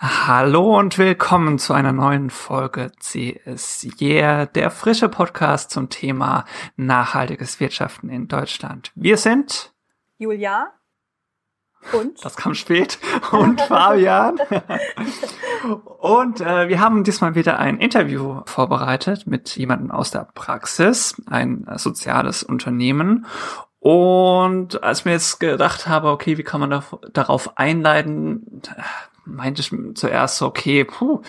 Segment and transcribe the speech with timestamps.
[0.00, 6.44] Hallo und willkommen zu einer neuen Folge CS Yeah, der frische Podcast zum Thema
[6.76, 8.92] nachhaltiges Wirtschaften in Deutschland.
[8.94, 9.72] Wir sind
[10.16, 10.68] Julia
[11.92, 13.00] und das kam spät.
[13.32, 14.38] Und Fabian.
[15.98, 21.66] Und äh, wir haben diesmal wieder ein Interview vorbereitet mit jemandem aus der Praxis, ein
[21.76, 23.26] soziales Unternehmen.
[23.80, 28.62] Und als mir jetzt gedacht habe, okay, wie kann man da, darauf einleiten,
[29.28, 31.22] meinte ich zuerst so, okay, puh,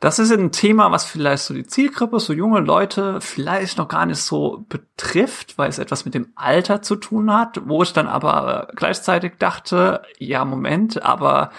[0.00, 4.06] das ist ein Thema, was vielleicht so die Zielgruppe, so junge Leute vielleicht noch gar
[4.06, 8.06] nicht so betrifft, weil es etwas mit dem Alter zu tun hat, wo ich dann
[8.06, 11.50] aber gleichzeitig dachte, ja, Moment, aber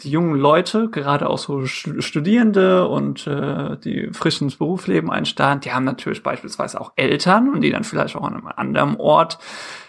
[0.00, 5.72] die jungen Leute, gerade auch so Studierende und äh, die frisch ins Berufsleben einsteigen, die
[5.72, 9.85] haben natürlich beispielsweise auch Eltern und die dann vielleicht auch an einem anderen Ort äh,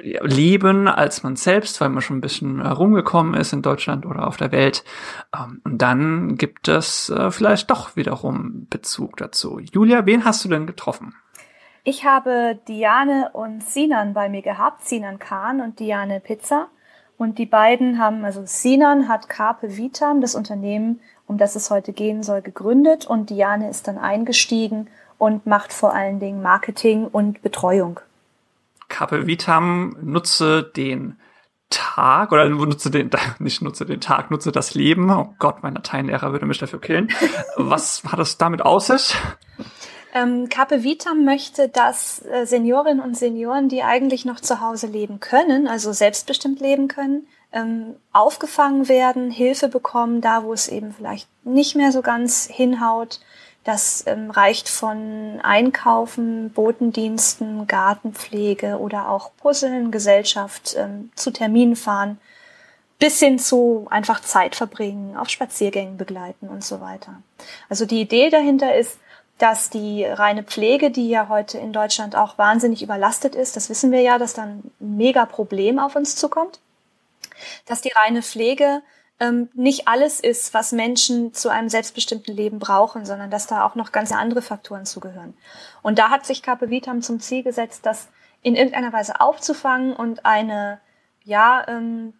[0.00, 4.36] leben als man selbst, weil man schon ein bisschen herumgekommen ist in Deutschland oder auf
[4.36, 4.84] der Welt.
[5.36, 9.60] Ähm, und dann gibt es äh, vielleicht doch wiederum Bezug dazu.
[9.60, 11.14] Julia, wen hast du denn getroffen?
[11.84, 16.68] Ich habe Diane und Sinan bei mir gehabt, Sinan Kahn und Diane Pizza.
[17.16, 21.92] Und die beiden haben, also Sinan hat Carpe Vitam, das Unternehmen, um das es heute
[21.92, 27.42] gehen soll, gegründet und Diane ist dann eingestiegen und macht vor allen Dingen Marketing und
[27.42, 28.00] Betreuung.
[28.92, 31.18] Carpe Vitam nutze den
[31.70, 35.10] Tag oder nutze den, nicht nutze den Tag, nutze das Leben.
[35.10, 37.08] Oh Gott, mein Lateinlehrer würde mich dafür killen.
[37.56, 39.16] Was hat es damit aus sich?
[40.14, 45.20] Ähm, Cape Vitam möchte, dass äh, Seniorinnen und Senioren, die eigentlich noch zu Hause leben
[45.20, 51.28] können, also selbstbestimmt leben können, ähm, aufgefangen werden, Hilfe bekommen, da wo es eben vielleicht
[51.44, 53.20] nicht mehr so ganz hinhaut,
[53.64, 62.18] das ähm, reicht von Einkaufen, Botendiensten, Gartenpflege oder auch Puzzeln, Gesellschaft, ähm, zu Terminen fahren,
[62.98, 67.22] bis hin zu einfach Zeit verbringen, auf Spaziergängen begleiten und so weiter.
[67.68, 68.98] Also die Idee dahinter ist,
[69.38, 73.90] dass die reine Pflege, die ja heute in Deutschland auch wahnsinnig überlastet ist, das wissen
[73.90, 76.60] wir ja, dass dann ein mega Problem auf uns zukommt,
[77.66, 78.82] dass die reine Pflege
[79.22, 83.76] ähm, nicht alles ist, was Menschen zu einem selbstbestimmten Leben brauchen, sondern dass da auch
[83.76, 85.34] noch ganz andere Faktoren zugehören.
[85.80, 88.08] Und da hat sich Carpe Vitam zum Ziel gesetzt, das
[88.42, 90.80] in irgendeiner Weise aufzufangen und eine
[91.24, 92.14] ja, ähm,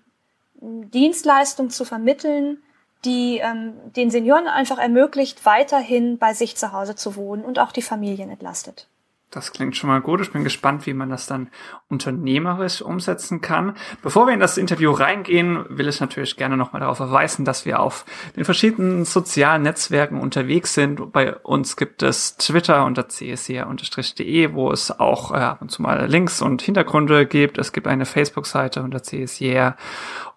[0.55, 2.63] Dienstleistung zu vermitteln,
[3.05, 7.73] die ähm, den Senioren einfach ermöglicht, weiterhin bei sich zu Hause zu wohnen und auch
[7.73, 8.87] die Familien entlastet.
[9.33, 10.21] Das klingt schon mal gut.
[10.21, 11.49] Ich bin gespannt, wie man das dann
[11.89, 13.75] unternehmerisch umsetzen kann.
[14.03, 17.81] Bevor wir in das Interview reingehen, will ich natürlich gerne nochmal darauf verweisen, dass wir
[17.81, 18.05] auf
[18.37, 21.13] den verschiedenen sozialen Netzwerken unterwegs sind.
[21.13, 26.07] Bei uns gibt es Twitter unter csr-de, wo es auch äh, ab und zu mal
[26.11, 27.57] Links und Hintergründe gibt.
[27.57, 29.77] Es gibt eine Facebook-Seite unter csr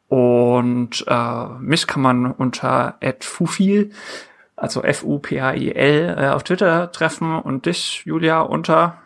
[0.07, 3.91] und äh, mich kann man unter @fufil
[4.55, 8.97] also F-U-P-A-I-L, äh, auf Twitter treffen und dich, Julia, unter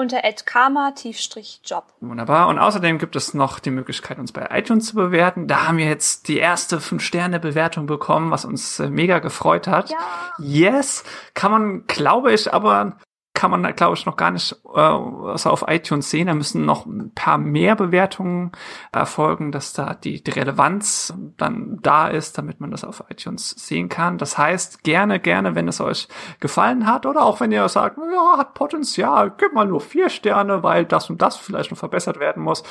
[0.00, 1.84] unter karma-job.
[2.00, 2.48] Wunderbar.
[2.48, 5.46] Und außerdem gibt es noch die Möglichkeit, uns bei iTunes zu bewerten.
[5.46, 9.90] Da haben wir jetzt die erste 5-Sterne-Bewertung bekommen, was uns äh, mega gefreut hat.
[9.90, 9.98] Ja.
[10.38, 11.04] Yes.
[11.34, 12.96] Kann man, glaube ich, aber
[13.32, 16.26] kann man, glaube ich, noch gar nicht äh, also auf iTunes sehen.
[16.26, 18.52] Da müssen noch ein paar mehr Bewertungen
[18.92, 23.88] erfolgen, dass da die, die Relevanz dann da ist, damit man das auf iTunes sehen
[23.88, 24.18] kann.
[24.18, 26.08] Das heißt, gerne, gerne, wenn es euch
[26.40, 30.62] gefallen hat oder auch wenn ihr sagt, ja, hat Potenzial, gib mal nur vier Sterne,
[30.62, 32.64] weil das und das vielleicht noch verbessert werden muss.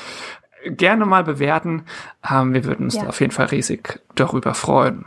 [0.66, 1.86] Gerne mal bewerten.
[2.30, 3.04] Ähm, wir würden uns ja.
[3.04, 5.06] da auf jeden Fall riesig darüber freuen.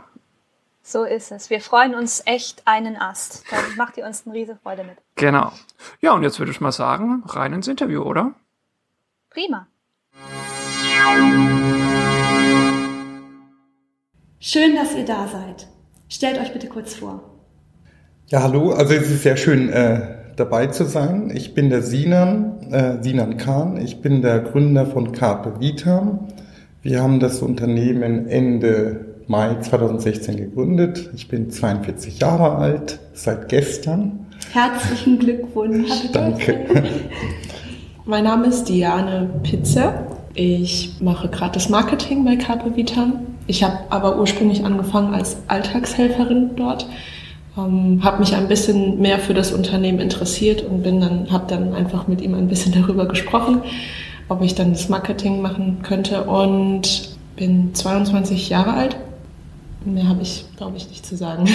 [0.85, 1.49] So ist es.
[1.49, 3.45] Wir freuen uns echt einen Ast.
[3.49, 4.97] Da macht ihr uns eine riesige Freude mit.
[5.15, 5.53] Genau.
[6.01, 8.33] Ja, und jetzt würde ich mal sagen, rein ins Interview, oder?
[9.29, 9.65] Prima.
[14.39, 15.67] Schön, dass ihr da seid.
[16.09, 17.23] Stellt euch bitte kurz vor.
[18.27, 18.73] Ja, hallo.
[18.73, 21.31] Also es ist sehr schön, äh, dabei zu sein.
[21.33, 23.77] Ich bin der Sinan, äh, Sinan Kahn.
[23.77, 26.27] Ich bin der Gründer von Carpe Vitam.
[26.81, 31.09] Wir haben das Unternehmen Ende Mai 2016 gegründet.
[31.15, 34.27] Ich bin 42 Jahre alt, seit gestern.
[34.51, 35.89] Herzlichen Glückwunsch.
[36.13, 36.65] Danke.
[38.05, 40.05] Mein Name ist Diane Pitzer.
[40.33, 43.19] Ich mache gerade das Marketing bei Carpe Vitam.
[43.47, 46.87] Ich habe aber ursprünglich angefangen als Alltagshelferin dort,
[47.57, 51.73] ähm, habe mich ein bisschen mehr für das Unternehmen interessiert und bin dann habe dann
[51.73, 53.61] einfach mit ihm ein bisschen darüber gesprochen,
[54.27, 58.97] ob ich dann das Marketing machen könnte und bin 22 Jahre alt
[59.85, 61.45] Mehr habe ich, glaube ich, nicht zu sagen.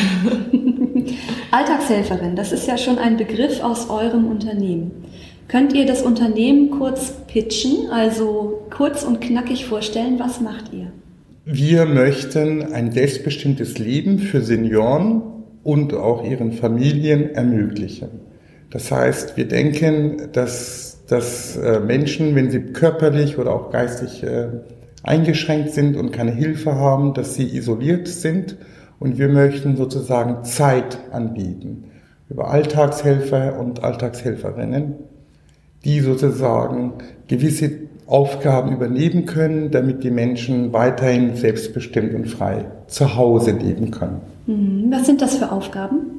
[1.50, 4.90] Alltagshelferin, das ist ja schon ein Begriff aus eurem Unternehmen.
[5.48, 10.92] Könnt ihr das Unternehmen kurz pitchen, also kurz und knackig vorstellen, was macht ihr?
[11.50, 15.22] wir möchten ein selbstbestimmtes Leben für Senioren
[15.64, 18.08] und auch ihren Familien ermöglichen.
[18.70, 24.48] Das heißt, wir denken, dass, dass äh, Menschen, wenn sie körperlich oder auch geistig äh,
[25.02, 28.56] eingeschränkt sind und keine Hilfe haben, dass sie isoliert sind
[28.98, 31.84] und wir möchten sozusagen Zeit anbieten
[32.28, 34.94] über Alltagshelfer und Alltagshelferinnen,
[35.84, 36.94] die sozusagen
[37.26, 37.70] gewisse
[38.06, 44.20] Aufgaben übernehmen können, damit die Menschen weiterhin selbstbestimmt und frei zu Hause leben können.
[44.46, 44.90] Mhm.
[44.90, 46.17] Was sind das für Aufgaben?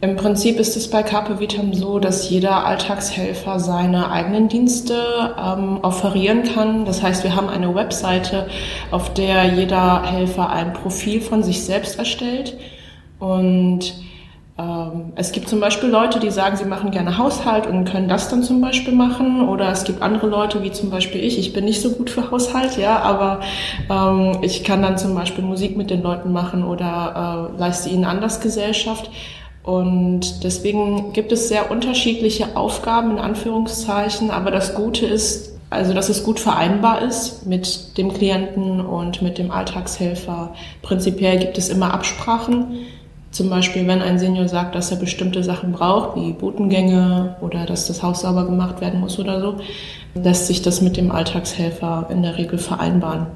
[0.00, 4.94] Im Prinzip ist es bei Carpe Vitam so, dass jeder Alltagshelfer seine eigenen Dienste
[5.36, 6.84] ähm, offerieren kann.
[6.84, 8.46] Das heißt, wir haben eine Webseite,
[8.92, 12.56] auf der jeder Helfer ein Profil von sich selbst erstellt
[13.18, 13.94] und
[14.58, 18.28] ähm, es gibt zum Beispiel Leute, die sagen, sie machen gerne Haushalt und können das
[18.28, 19.48] dann zum Beispiel machen.
[19.48, 21.38] Oder es gibt andere Leute, wie zum Beispiel ich.
[21.38, 23.40] Ich bin nicht so gut für Haushalt, ja, aber
[23.88, 28.04] ähm, ich kann dann zum Beispiel Musik mit den Leuten machen oder äh, leiste ihnen
[28.04, 29.10] anders Gesellschaft.
[29.68, 34.30] Und deswegen gibt es sehr unterschiedliche Aufgaben in Anführungszeichen.
[34.30, 39.36] Aber das Gute ist, also dass es gut vereinbar ist mit dem Klienten und mit
[39.36, 40.54] dem Alltagshelfer.
[40.80, 42.86] Prinzipiell gibt es immer Absprachen
[43.30, 47.86] zum Beispiel, wenn ein Senior sagt, dass er bestimmte Sachen braucht, wie Botengänge oder dass
[47.86, 49.56] das Haus sauber gemacht werden muss oder so,
[50.14, 53.26] lässt sich das mit dem Alltagshelfer in der Regel vereinbaren.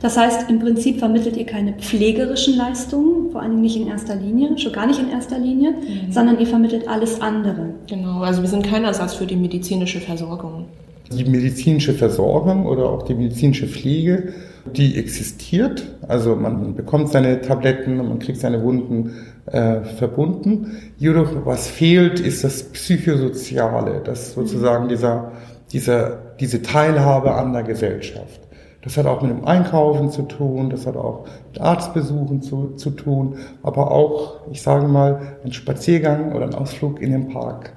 [0.00, 4.58] Das heißt, im Prinzip vermittelt ihr keine pflegerischen Leistungen, vor allem nicht in erster Linie,
[4.58, 6.10] schon gar nicht in erster Linie, mhm.
[6.10, 7.74] sondern ihr vermittelt alles andere.
[7.86, 10.64] Genau, also wir sind kein Ersatz für die medizinische Versorgung.
[11.12, 14.32] Die medizinische Versorgung oder auch die medizinische Pflege,
[14.76, 15.86] die existiert.
[16.06, 19.12] Also man bekommt seine Tabletten und man kriegt seine Wunden
[19.46, 20.78] äh, verbunden.
[20.98, 25.32] Jedoch, was fehlt, ist das Psychosoziale, das sozusagen dieser,
[25.72, 28.40] dieser, diese Teilhabe an der Gesellschaft.
[28.82, 32.88] Das hat auch mit dem Einkaufen zu tun, das hat auch mit Arztbesuchen zu, zu
[32.90, 37.74] tun, aber auch, ich sage mal, ein Spaziergang oder ein Ausflug in den Park.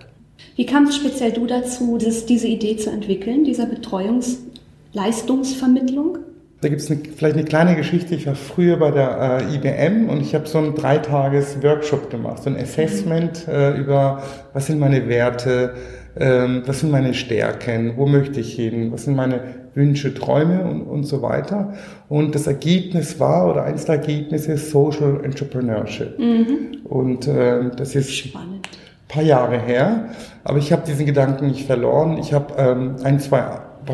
[0.55, 6.19] Wie kamst speziell du dazu, das, diese Idee zu entwickeln, dieser Betreuungsleistungsvermittlung?
[6.61, 8.15] Da gibt es vielleicht eine kleine Geschichte.
[8.15, 12.49] Ich war früher bei der äh, IBM und ich habe so ein Dreitages-Workshop gemacht, so
[12.49, 14.23] ein Assessment äh, über,
[14.53, 15.73] was sind meine Werte,
[16.17, 20.81] ähm, was sind meine Stärken, wo möchte ich hin, was sind meine Wünsche, Träume und,
[20.81, 21.73] und so weiter.
[22.09, 26.19] Und das Ergebnis war, oder eins der Ergebnisse, Social Entrepreneurship.
[26.19, 26.77] Mhm.
[26.85, 28.67] Und äh, das ist Spannend.
[28.67, 30.09] ein paar Jahre her,
[30.43, 32.17] aber ich habe diesen Gedanken nicht verloren.
[32.17, 33.43] Ich habe ähm, ein, zwei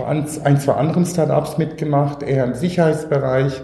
[0.08, 3.62] ein, zwei anderen Startups mitgemacht, eher im Sicherheitsbereich,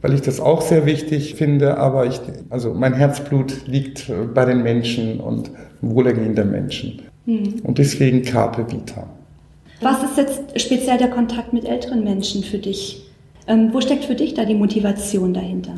[0.00, 1.78] weil ich das auch sehr wichtig finde.
[1.78, 2.20] Aber ich,
[2.50, 5.50] also mein Herzblut liegt bei den Menschen und
[5.80, 7.02] Wohlergehen der Menschen.
[7.26, 7.60] Mhm.
[7.62, 9.08] Und deswegen Carpe Vita.
[9.80, 13.02] Was ist jetzt speziell der Kontakt mit älteren Menschen für dich?
[13.46, 15.74] Ähm, wo steckt für dich da die Motivation dahinter?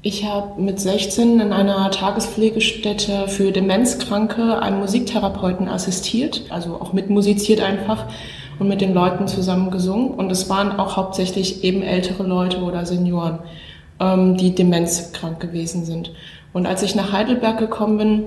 [0.00, 7.60] Ich habe mit 16 in einer Tagespflegestätte für Demenzkranke einen Musiktherapeuten assistiert, also auch mitmusiziert
[7.60, 8.06] einfach
[8.58, 10.12] und mit den Leuten zusammen gesungen.
[10.12, 13.40] Und es waren auch hauptsächlich eben ältere Leute oder Senioren,
[14.00, 16.12] ähm, die demenzkrank gewesen sind.
[16.54, 18.24] Und als ich nach Heidelberg gekommen bin,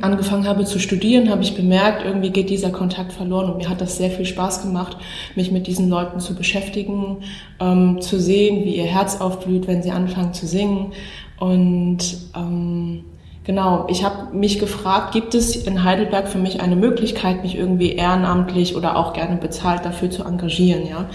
[0.00, 3.80] angefangen habe zu studieren, habe ich bemerkt, irgendwie geht dieser Kontakt verloren und mir hat
[3.80, 4.96] das sehr viel Spaß gemacht,
[5.34, 7.18] mich mit diesen Leuten zu beschäftigen,
[7.60, 10.92] ähm, zu sehen, wie ihr Herz aufblüht, wenn sie anfangen zu singen
[11.38, 11.98] und
[12.34, 13.04] ähm,
[13.44, 17.90] Genau, ich habe mich gefragt, gibt es in Heidelberg für mich eine Möglichkeit, mich irgendwie
[17.90, 21.06] ehrenamtlich oder auch gerne bezahlt dafür zu engagieren, ja?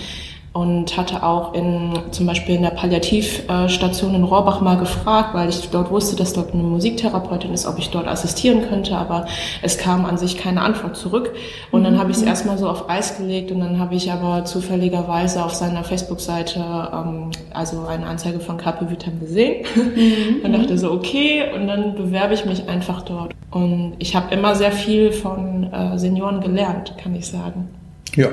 [0.57, 5.69] Und hatte auch in, zum Beispiel in der Palliativstation in Rohrbach mal gefragt, weil ich
[5.69, 9.27] dort wusste, dass dort eine Musiktherapeutin ist, ob ich dort assistieren könnte, aber
[9.61, 11.31] es kam an sich keine Antwort zurück.
[11.69, 12.29] Und dann habe ich es mhm.
[12.29, 17.29] erstmal so auf Eis gelegt und dann habe ich aber zufälligerweise auf seiner Facebook-Seite ähm,
[17.53, 20.41] also eine Anzeige von KP Vitam gesehen mhm.
[20.43, 23.31] und dachte so, okay, und dann bewerbe ich mich einfach dort.
[23.51, 27.69] Und ich habe immer sehr viel von äh, Senioren gelernt, kann ich sagen.
[28.15, 28.29] Ja,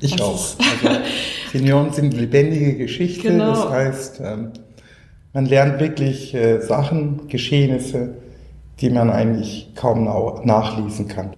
[0.00, 0.54] ich das auch.
[0.82, 1.00] Also,
[1.52, 3.28] Senioren sind lebendige Geschichte.
[3.28, 3.50] Genau.
[3.50, 4.52] Das heißt, ähm,
[5.32, 8.14] man lernt wirklich äh, Sachen, Geschehnisse,
[8.80, 10.04] die man eigentlich kaum
[10.44, 11.34] nachlesen kann.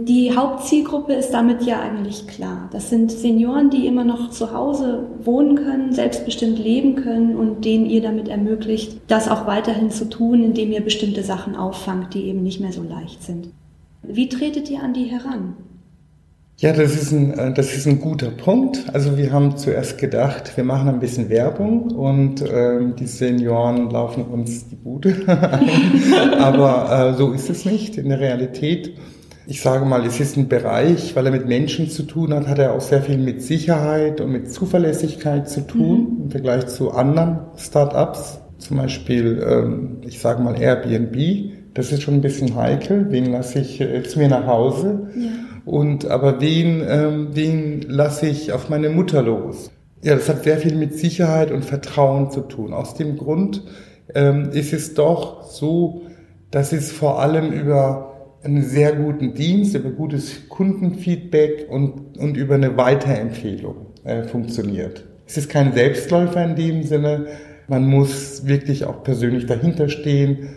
[0.00, 2.68] Die Hauptzielgruppe ist damit ja eigentlich klar.
[2.70, 7.84] Das sind Senioren, die immer noch zu Hause wohnen können, selbstbestimmt leben können und denen
[7.84, 12.44] ihr damit ermöglicht, das auch weiterhin zu tun, indem ihr bestimmte Sachen auffangt, die eben
[12.44, 13.48] nicht mehr so leicht sind.
[14.04, 15.56] Wie tretet ihr an die heran?
[16.60, 18.86] Ja, das ist, ein, äh, das ist ein guter Punkt.
[18.92, 24.24] Also wir haben zuerst gedacht, wir machen ein bisschen Werbung und ähm, die Senioren laufen
[24.24, 25.70] uns die Bude ein.
[26.40, 28.92] Aber äh, so ist es nicht in der Realität.
[29.46, 32.58] ich sage mal, es ist ein Bereich, weil er mit Menschen zu tun hat, hat
[32.58, 36.24] er auch sehr viel mit Sicherheit und mit Zuverlässigkeit zu tun mhm.
[36.24, 38.40] im Vergleich zu anderen Start-ups.
[38.58, 41.52] Zum Beispiel, ähm, ich sage mal Airbnb.
[41.74, 43.06] Das ist schon ein bisschen heikel.
[43.10, 45.08] Wen lasse ich äh, zu mir nach Hause?
[45.14, 45.47] Ja.
[45.68, 49.70] Und aber wen, ähm, wen lasse ich auf meine Mutter los?
[50.02, 52.72] Ja, das hat sehr viel mit Sicherheit und Vertrauen zu tun.
[52.72, 53.64] Aus dem Grund
[54.14, 56.06] ähm, ist es doch so,
[56.50, 62.54] dass es vor allem über einen sehr guten Dienst, über gutes Kundenfeedback und, und über
[62.54, 65.04] eine Weiterempfehlung äh, funktioniert.
[65.26, 67.26] Es ist kein Selbstläufer in dem Sinne.
[67.66, 70.48] Man muss wirklich auch persönlich dahinter stehen.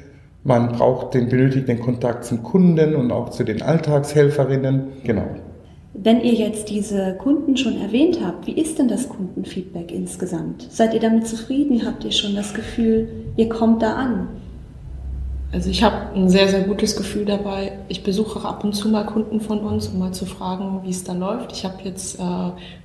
[0.43, 4.83] Man braucht den benötigten Kontakt zum Kunden und auch zu den Alltagshelferinnen.
[5.03, 5.25] Genau.
[5.93, 10.67] Wenn ihr jetzt diese Kunden schon erwähnt habt, wie ist denn das Kundenfeedback insgesamt?
[10.71, 11.85] Seid ihr damit zufrieden?
[11.85, 13.07] Habt ihr schon das Gefühl,
[13.37, 14.29] ihr kommt da an?
[15.53, 17.73] Also ich habe ein sehr, sehr gutes Gefühl dabei.
[17.89, 20.91] Ich besuche auch ab und zu mal Kunden von uns, um mal zu fragen, wie
[20.91, 21.51] es da läuft.
[21.51, 22.23] Ich habe jetzt äh,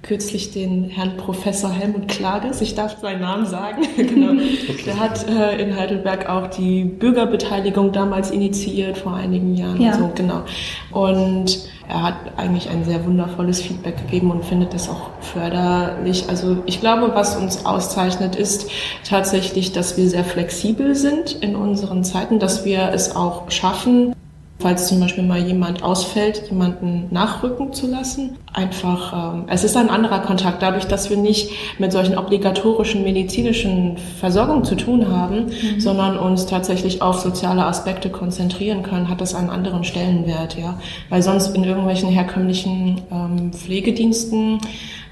[0.03, 4.33] kürzlich den Herrn Professor Helmut Klages, ich darf seinen Namen sagen, genau.
[4.33, 4.83] Okay.
[4.85, 9.81] Der hat äh, in Heidelberg auch die Bürgerbeteiligung damals initiiert, vor einigen Jahren.
[9.81, 9.97] Ja.
[9.97, 10.43] So, genau.
[10.91, 16.29] Und er hat eigentlich ein sehr wundervolles Feedback gegeben und findet das auch förderlich.
[16.29, 18.69] Also ich glaube, was uns auszeichnet, ist
[19.09, 24.15] tatsächlich, dass wir sehr flexibel sind in unseren Zeiten, dass wir es auch schaffen,
[24.59, 28.39] falls zum Beispiel mal jemand ausfällt, jemanden nachrücken zu lassen.
[28.53, 30.63] Einfach, ähm, es ist ein anderer Kontakt.
[30.63, 35.81] Dadurch, dass wir nicht mit solchen obligatorischen medizinischen Versorgungen zu tun haben, mhm.
[35.81, 40.79] sondern uns tatsächlich auf soziale Aspekte konzentrieren können, hat das einen anderen Stellenwert, ja.
[41.11, 44.61] Weil sonst in irgendwelchen herkömmlichen ähm, Pflegediensten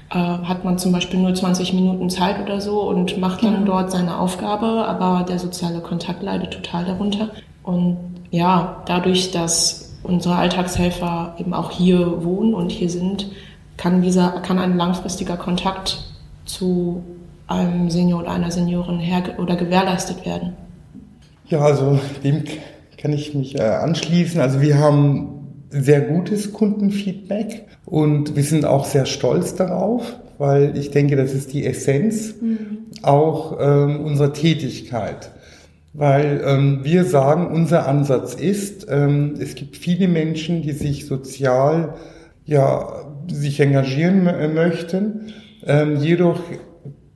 [0.09, 3.65] äh, hat man zum Beispiel nur 20 Minuten Zeit oder so und macht dann mhm.
[3.65, 7.29] dort seine Aufgabe, aber der soziale Kontakt leidet total darunter.
[7.65, 7.97] Und
[8.29, 13.31] ja, dadurch, dass unsere Alltagshelfer eben auch hier wohnen und hier sind,
[13.75, 16.05] kann dieser, kann ein langfristiger Kontakt
[16.45, 17.03] zu
[17.47, 20.53] einem Senior oder einer Seniorin her oder gewährleistet werden.
[21.47, 22.43] Ja, also dem
[22.97, 24.39] kann ich mich äh, anschließen.
[24.39, 30.91] Also wir haben sehr gutes Kundenfeedback und wir sind auch sehr stolz darauf, weil ich
[30.91, 32.77] denke, das ist die Essenz mhm.
[33.01, 35.31] auch ähm, unserer Tätigkeit
[35.97, 41.95] weil ähm, wir sagen, unser Ansatz ist, ähm, es gibt viele Menschen, die sich sozial
[42.45, 44.23] ja sich engagieren
[44.53, 45.33] möchten,
[45.65, 46.39] ähm, jedoch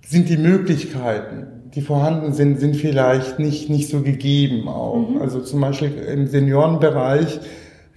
[0.05, 5.09] sind die Möglichkeiten, die vorhanden sind, sind vielleicht nicht nicht so gegeben auch.
[5.09, 5.21] Mhm.
[5.21, 7.39] Also zum Beispiel im Seniorenbereich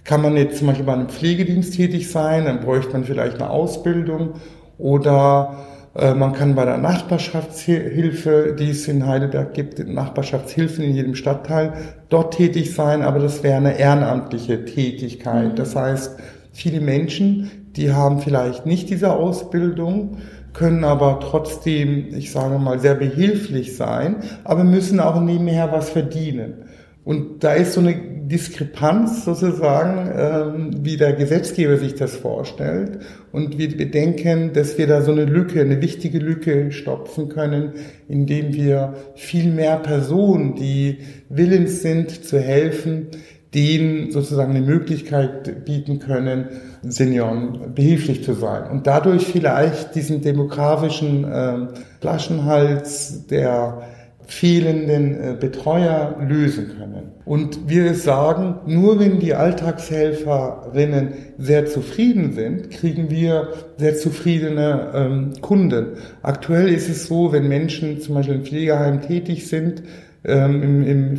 [0.03, 3.49] kann man jetzt zum Beispiel bei einem Pflegedienst tätig sein, dann bräuchte man vielleicht eine
[3.49, 4.33] Ausbildung
[4.77, 11.13] oder äh, man kann bei der Nachbarschaftshilfe, die es in Heidelberg gibt, Nachbarschaftshilfen in jedem
[11.13, 11.73] Stadtteil,
[12.09, 15.51] dort tätig sein, aber das wäre eine ehrenamtliche Tätigkeit.
[15.51, 15.55] Mhm.
[15.55, 16.17] Das heißt,
[16.51, 20.17] viele Menschen, die haben vielleicht nicht diese Ausbildung,
[20.53, 26.65] können aber trotzdem, ich sage mal, sehr behilflich sein, aber müssen auch nebenher was verdienen.
[27.03, 32.99] Und da ist so eine Diskrepanz sozusagen, ähm, wie der Gesetzgeber sich das vorstellt.
[33.33, 37.71] Und wir bedenken, dass wir da so eine Lücke, eine wichtige Lücke stopfen können,
[38.07, 40.99] indem wir viel mehr Personen, die
[41.29, 43.07] willens sind zu helfen,
[43.55, 46.45] denen sozusagen eine Möglichkeit bieten können,
[46.83, 48.69] Senioren behilflich zu sein.
[48.69, 51.67] Und dadurch vielleicht diesen demografischen äh,
[52.01, 53.81] Flaschenhals der
[54.27, 57.11] fehlenden äh, Betreuer lösen können.
[57.25, 65.33] Und wir sagen, nur wenn die Alltagshelferinnen sehr zufrieden sind, kriegen wir sehr zufriedene ähm,
[65.41, 65.93] Kunden.
[66.21, 69.83] Aktuell ist es so, wenn Menschen zum Beispiel im Pflegeheim tätig sind,
[70.25, 71.17] ähm, im, im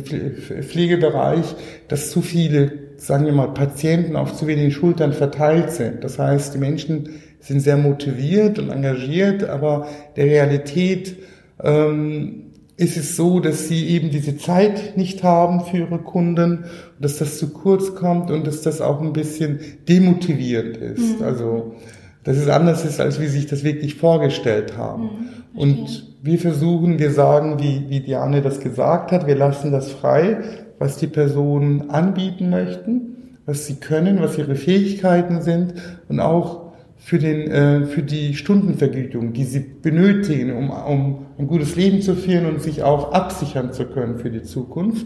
[0.63, 1.55] Pflegebereich,
[1.87, 6.03] dass zu viele, sagen wir mal, Patienten auf zu wenigen Schultern verteilt sind.
[6.03, 7.09] Das heißt, die Menschen
[7.39, 11.17] sind sehr motiviert und engagiert, aber der Realität
[11.63, 12.44] ähm,
[12.77, 16.65] ist es so, dass sie eben diese Zeit nicht haben für ihre Kunden,
[16.99, 21.19] dass das zu kurz kommt und dass das auch ein bisschen demotivierend ist.
[21.19, 21.25] Mhm.
[21.25, 21.75] Also,
[22.23, 25.03] dass es anders ist, als wie sie sich das wirklich vorgestellt haben.
[25.03, 25.59] Mhm.
[25.59, 30.39] Und wir versuchen, wir sagen, wie, wie Diane das gesagt hat, wir lassen das frei,
[30.77, 35.75] was die Personen anbieten möchten, was sie können, was ihre Fähigkeiten sind
[36.09, 41.75] und auch für, den, äh, für die Stundenvergütung, die sie benötigen, um, um ein gutes
[41.75, 45.05] Leben zu führen und sich auch absichern zu können für die Zukunft.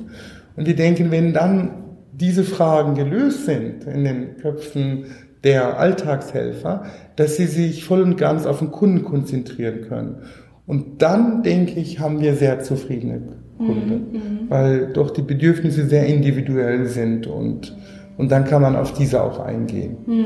[0.55, 1.71] Und wir denken, wenn dann
[2.11, 5.05] diese Fragen gelöst sind in den Köpfen
[5.43, 6.83] der Alltagshelfer,
[7.15, 10.17] dass sie sich voll und ganz auf den Kunden konzentrieren können.
[10.67, 13.21] Und dann, denke ich, haben wir sehr zufriedene
[13.57, 14.49] Kunden, mhm, mhm.
[14.49, 17.75] weil doch die Bedürfnisse sehr individuell sind und
[18.19, 19.95] und dann kann man auf diese auch eingehen.
[20.05, 20.25] Mhm.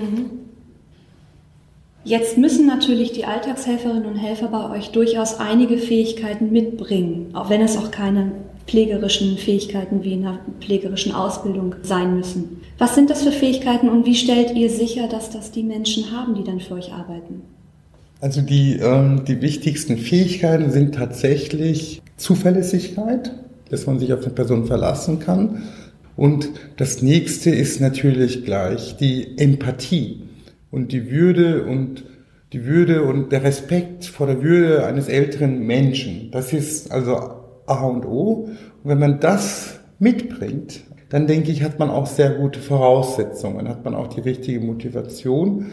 [2.06, 7.62] Jetzt müssen natürlich die Alltagshelferinnen und Helfer bei euch durchaus einige Fähigkeiten mitbringen, auch wenn
[7.62, 8.34] es auch keine
[8.68, 12.62] pflegerischen Fähigkeiten wie in einer pflegerischen Ausbildung sein müssen.
[12.78, 16.36] Was sind das für Fähigkeiten und wie stellt ihr sicher, dass das die Menschen haben,
[16.36, 17.42] die dann für euch arbeiten?
[18.20, 23.32] Also die, ähm, die wichtigsten Fähigkeiten sind tatsächlich Zuverlässigkeit,
[23.70, 25.64] dass man sich auf eine Person verlassen kann.
[26.16, 30.22] Und das nächste ist natürlich gleich die Empathie
[30.74, 32.04] und die Würde und
[32.52, 36.32] die Würde und der Respekt vor der Würde eines älteren Menschen.
[36.32, 37.16] Das ist also
[37.68, 38.50] A und O.
[38.84, 43.86] Und wenn man das mitbringt, dann denke ich, hat man auch sehr gute Voraussetzungen, hat
[43.86, 45.68] man auch die richtige Motivation.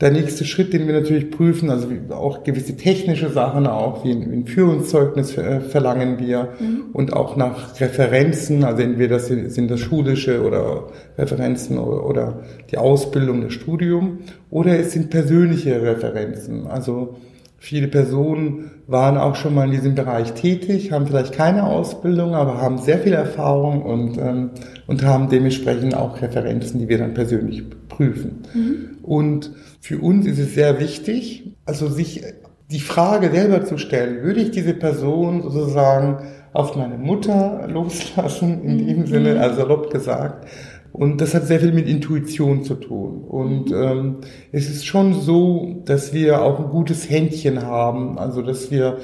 [0.00, 4.46] Der nächste Schritt, den wir natürlich prüfen, also auch gewisse technische Sachen, auch wie ein,
[4.46, 6.84] Führungszeugnis äh, verlangen wir mhm.
[6.92, 10.84] und auch nach Referenzen, also entweder sind, sind das schulische oder
[11.18, 12.40] Referenzen oder, oder
[12.70, 14.18] die Ausbildung, das Studium,
[14.50, 17.16] oder es sind persönliche Referenzen, also
[17.60, 22.62] Viele Personen waren auch schon mal in diesem Bereich tätig, haben vielleicht keine Ausbildung, aber
[22.62, 24.50] haben sehr viel Erfahrung und, ähm,
[24.86, 28.42] und haben dementsprechend auch Referenzen, die wir dann persönlich prüfen.
[28.54, 28.98] Mhm.
[29.02, 29.50] Und
[29.80, 32.22] für uns ist es sehr wichtig, also sich
[32.70, 36.18] die Frage selber zu stellen, würde ich diese Person sozusagen
[36.52, 39.06] auf meine Mutter loslassen, in dem mhm.
[39.06, 40.46] Sinne, also salopp gesagt,
[40.92, 43.22] und das hat sehr viel mit Intuition zu tun.
[43.28, 44.16] Und ähm,
[44.52, 48.98] es ist schon so, dass wir auch ein gutes Händchen haben, also dass wir,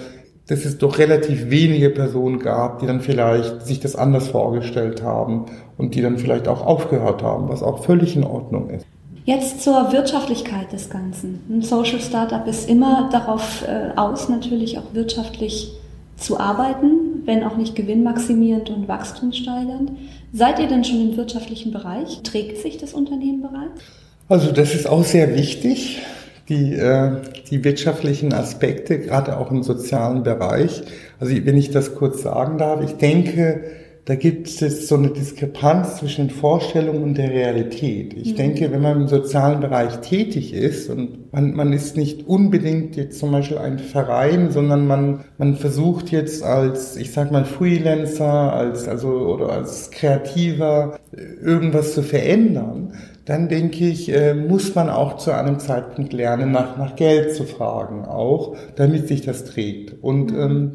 [0.47, 5.47] dass es doch relativ wenige Personen gab, die dann vielleicht sich das anders vorgestellt haben
[5.77, 8.87] und die dann vielleicht auch aufgehört haben, was auch völlig in Ordnung ist.
[9.27, 11.41] Jetzt zur Wirtschaftlichkeit des Ganzen.
[11.49, 15.73] Ein Social Startup ist immer darauf äh, aus, natürlich auch wirtschaftlich
[16.19, 19.93] zu arbeiten, wenn auch nicht gewinnmaximierend und wachstumssteigernd.
[20.35, 22.21] Seid ihr denn schon im wirtschaftlichen Bereich?
[22.23, 23.81] Trägt sich das Unternehmen bereits?
[24.29, 26.03] Also das ist auch sehr wichtig,
[26.51, 30.83] die, äh, die wirtschaftlichen Aspekte, gerade auch im sozialen Bereich.
[31.19, 33.65] Also wenn ich das kurz sagen darf, ich denke,
[34.07, 38.13] da gibt es so eine Diskrepanz zwischen Vorstellung und der Realität.
[38.13, 38.37] Ich mhm.
[38.37, 43.19] denke, wenn man im sozialen Bereich tätig ist und man, man ist nicht unbedingt jetzt
[43.19, 48.87] zum Beispiel ein Verein, sondern man, man versucht jetzt als, ich sag mal, Freelancer, als,
[48.89, 50.99] also, oder als Kreativer
[51.43, 52.93] irgendwas zu verändern,
[53.25, 57.45] dann denke ich, äh, muss man auch zu einem Zeitpunkt lernen, nach, nach Geld zu
[57.45, 60.03] fragen, auch, damit sich das trägt.
[60.03, 60.39] Und mhm.
[60.39, 60.73] ähm,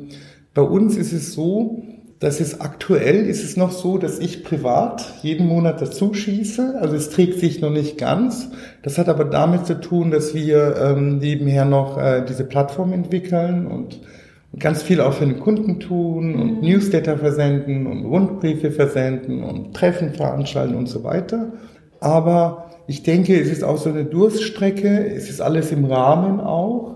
[0.55, 1.83] bei uns ist es so,
[2.19, 6.77] das ist aktuell, ist es noch so, dass ich privat jeden Monat dazu schieße.
[6.81, 8.49] Also es trägt sich noch nicht ganz.
[8.81, 13.67] Das hat aber damit zu tun, dass wir ähm, nebenher noch äh, diese Plattform entwickeln
[13.67, 14.01] und,
[14.57, 16.67] ganz viel auch für den Kunden tun und mhm.
[16.67, 21.53] Newsletter versenden und Rundbriefe versenden und Treffen veranstalten und so weiter.
[21.99, 25.05] Aber ich denke, es ist auch so eine Durststrecke.
[25.05, 26.95] Es ist alles im Rahmen auch,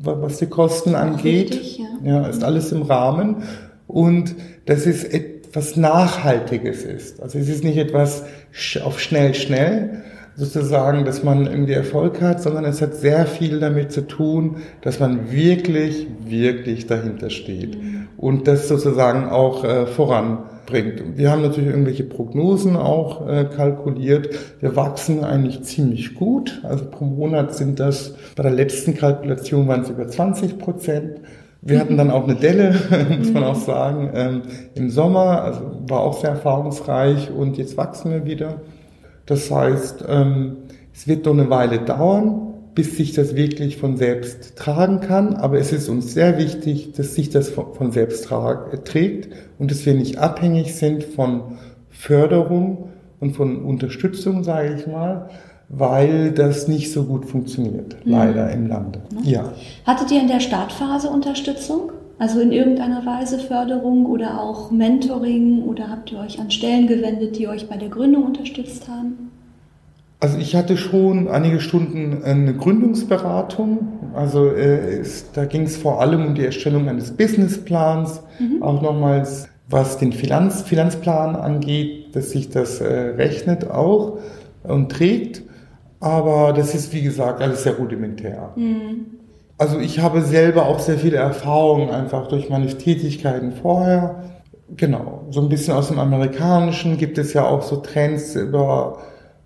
[0.00, 1.50] was die Kosten angeht.
[1.50, 2.22] Richtig, ja.
[2.22, 3.42] ja, ist alles im Rahmen
[3.86, 4.34] und
[4.66, 7.20] dass es etwas Nachhaltiges ist.
[7.22, 8.24] Also es ist nicht etwas
[8.82, 10.02] auf schnell, schnell,
[10.36, 14.98] sozusagen, dass man irgendwie Erfolg hat, sondern es hat sehr viel damit zu tun, dass
[14.98, 17.76] man wirklich, wirklich dahinter steht
[18.16, 21.16] und das sozusagen auch äh, voranbringt.
[21.16, 24.30] Wir haben natürlich irgendwelche Prognosen auch äh, kalkuliert.
[24.60, 26.62] Wir wachsen eigentlich ziemlich gut.
[26.62, 31.20] Also pro Monat sind das, bei der letzten Kalkulation waren es über 20 Prozent.
[31.64, 32.74] Wir hatten dann auch eine Delle,
[33.18, 34.42] muss man auch sagen, ähm,
[34.74, 38.62] im Sommer, also war auch sehr erfahrungsreich und jetzt wachsen wir wieder.
[39.26, 40.56] Das heißt, ähm,
[40.92, 45.58] es wird doch eine Weile dauern, bis sich das wirklich von selbst tragen kann, aber
[45.58, 48.28] es ist uns sehr wichtig, dass sich das von selbst
[48.84, 51.58] trägt und dass wir nicht abhängig sind von
[51.90, 52.88] Förderung
[53.20, 55.28] und von Unterstützung, sage ich mal,
[55.72, 58.12] weil das nicht so gut funktioniert, mhm.
[58.12, 59.00] leider im Lande.
[59.22, 59.52] Ja.
[59.86, 61.92] Hattet ihr in der Startphase Unterstützung?
[62.18, 67.38] Also in irgendeiner Weise Förderung oder auch Mentoring oder habt ihr euch an Stellen gewendet,
[67.38, 69.30] die euch bei der Gründung unterstützt haben?
[70.20, 74.10] Also ich hatte schon einige Stunden eine Gründungsberatung.
[74.14, 78.62] Also äh, es, da ging es vor allem um die Erstellung eines Businessplans, mhm.
[78.62, 84.18] auch nochmals was den Finanz, Finanzplan angeht, dass sich das äh, rechnet auch
[84.62, 85.42] und trägt.
[86.02, 88.50] Aber das ist, wie gesagt, alles sehr rudimentär.
[88.56, 89.06] Mhm.
[89.56, 94.24] Also ich habe selber auch sehr viele Erfahrungen einfach durch meine Tätigkeiten vorher.
[94.76, 98.98] Genau, so ein bisschen aus dem Amerikanischen gibt es ja auch so Trends über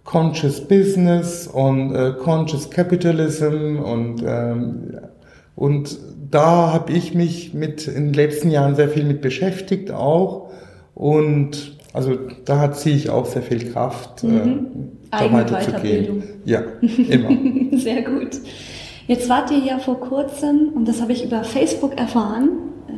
[0.05, 4.97] Conscious Business und äh, Conscious Capitalism und ähm,
[5.57, 5.99] und
[6.31, 10.49] da habe ich mich mit in den letzten Jahren sehr viel mit beschäftigt auch
[10.95, 12.13] und Also
[12.45, 14.96] da ziehe ich auch sehr viel Kraft, mhm.
[15.07, 16.23] Äh, da Eigene weiterzugehen.
[16.45, 17.31] Ja, immer.
[17.79, 18.41] sehr gut.
[19.07, 22.49] Jetzt wart ihr ja vor kurzem, und das habe ich über Facebook erfahren,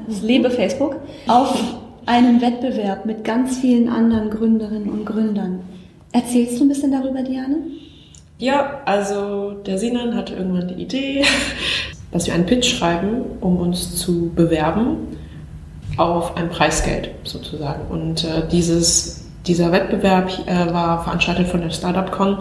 [0.06, 1.58] das lebe Facebook, auf
[2.06, 5.60] einem Wettbewerb mit ganz vielen anderen Gründerinnen und Gründern.
[6.12, 7.58] Erzählst du ein bisschen darüber, Diane?
[8.38, 11.24] Ja, also der Sinan hatte irgendwann die Idee,
[12.10, 15.18] dass wir einen Pitch schreiben, um uns zu bewerben
[15.98, 17.82] auf ein Preisgeld sozusagen.
[17.90, 22.38] Und äh, dieses, dieser Wettbewerb äh, war veranstaltet von der Startup Con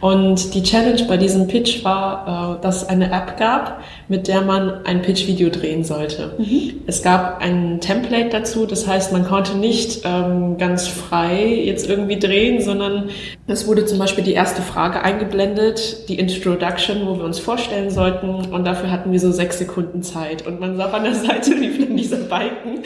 [0.00, 4.40] und die Challenge bei diesem Pitch war, äh, dass es eine App gab, mit der
[4.40, 6.32] man ein Pitch-Video drehen sollte.
[6.38, 6.80] Mhm.
[6.86, 12.18] Es gab ein Template dazu, das heißt, man konnte nicht ähm, ganz frei jetzt irgendwie
[12.18, 13.10] drehen, sondern
[13.46, 18.46] es wurde zum Beispiel die erste Frage eingeblendet, die Introduction, wo wir uns vorstellen sollten
[18.52, 21.78] und dafür hatten wir so sechs Sekunden Zeit und man sah an der Seite lief
[21.78, 22.78] dann dieser Balken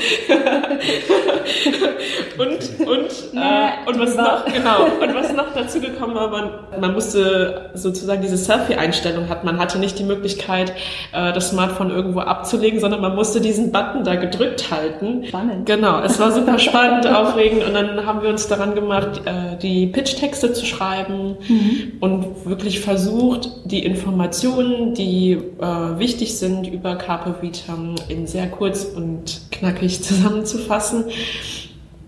[2.38, 6.50] und und äh, und was noch genau und was noch dazu gekommen war, man,
[6.80, 9.44] man musste musste sozusagen diese Selfie-Einstellung hat.
[9.44, 10.72] Man hatte nicht die Möglichkeit,
[11.12, 15.24] äh, das Smartphone irgendwo abzulegen, sondern man musste diesen Button da gedrückt halten.
[15.26, 15.66] Spannend.
[15.66, 19.86] Genau, es war super spannend, aufregend und dann haben wir uns daran gemacht, äh, die
[19.86, 21.92] Pitch-Texte zu schreiben mhm.
[22.00, 28.84] und wirklich versucht, die Informationen, die äh, wichtig sind über Carpe Vitam in sehr kurz
[28.84, 31.04] und knackig zusammenzufassen.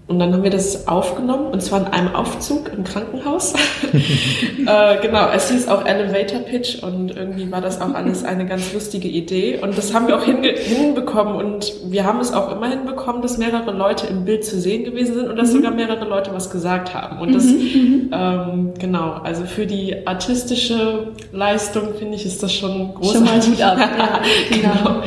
[0.09, 3.55] Und dann haben wir das aufgenommen, und zwar in einem Aufzug im Krankenhaus.
[3.93, 8.73] äh, genau, es hieß auch Elevator Pitch und irgendwie war das auch alles eine ganz
[8.73, 9.59] lustige Idee.
[9.61, 13.73] Und das haben wir auch hinbekommen und wir haben es auch immer hinbekommen, dass mehrere
[13.73, 15.57] Leute im Bild zu sehen gewesen sind und dass mhm.
[15.57, 17.19] sogar mehrere Leute was gesagt haben.
[17.19, 18.11] Und das, mhm, mhm.
[18.13, 23.59] ähm, genau, also für die artistische Leistung finde ich, ist das schon großartig.
[23.59, 24.21] Schon mal gut ab.
[24.51, 24.73] ja, genau.
[24.85, 25.03] genau.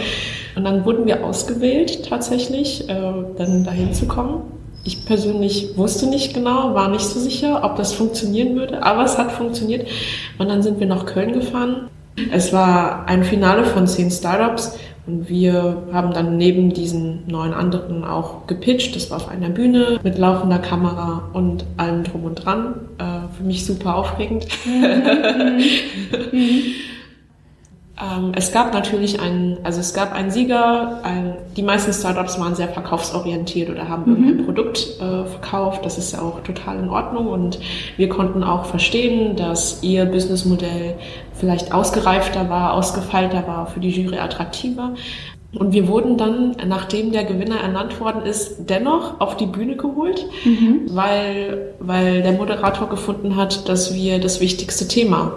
[0.57, 4.58] Und dann wurden wir ausgewählt, tatsächlich, äh, dann dahin zu kommen.
[4.83, 9.17] Ich persönlich wusste nicht genau, war nicht so sicher, ob das funktionieren würde, aber es
[9.17, 9.87] hat funktioniert.
[10.37, 11.89] Und dann sind wir nach Köln gefahren.
[12.31, 18.03] Es war ein Finale von zehn Startups und wir haben dann neben diesen neun anderen
[18.03, 18.95] auch gepitcht.
[18.95, 22.75] Das war auf einer Bühne mit laufender Kamera und allem drum und dran.
[22.97, 24.47] Äh, für mich super aufregend.
[24.65, 25.61] Mhm.
[26.31, 26.61] Mhm.
[28.01, 30.99] Ähm, es gab natürlich einen, also es gab einen Sieger.
[31.03, 34.17] Ein, die meisten Startups waren sehr verkaufsorientiert oder haben mhm.
[34.17, 35.85] irgendein Produkt äh, verkauft.
[35.85, 37.59] Das ist ja auch total in Ordnung und
[37.97, 40.95] wir konnten auch verstehen, dass ihr Businessmodell
[41.33, 44.93] vielleicht ausgereifter war, ausgefeilter war, für die Jury attraktiver.
[45.51, 50.27] Und wir wurden dann, nachdem der Gewinner ernannt worden ist, dennoch auf die Bühne geholt,
[50.45, 50.81] mhm.
[50.91, 55.33] weil, weil der Moderator gefunden hat, dass wir das wichtigste Thema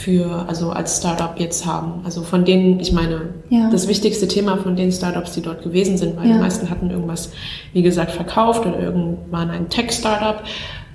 [0.00, 2.00] für, also als Startup jetzt haben.
[2.04, 3.68] Also von denen, ich meine, ja.
[3.70, 6.34] das wichtigste Thema von den Startups, die dort gewesen sind, weil ja.
[6.34, 7.32] die meisten hatten irgendwas,
[7.74, 10.42] wie gesagt, verkauft oder irgendwann ein Tech-Startup.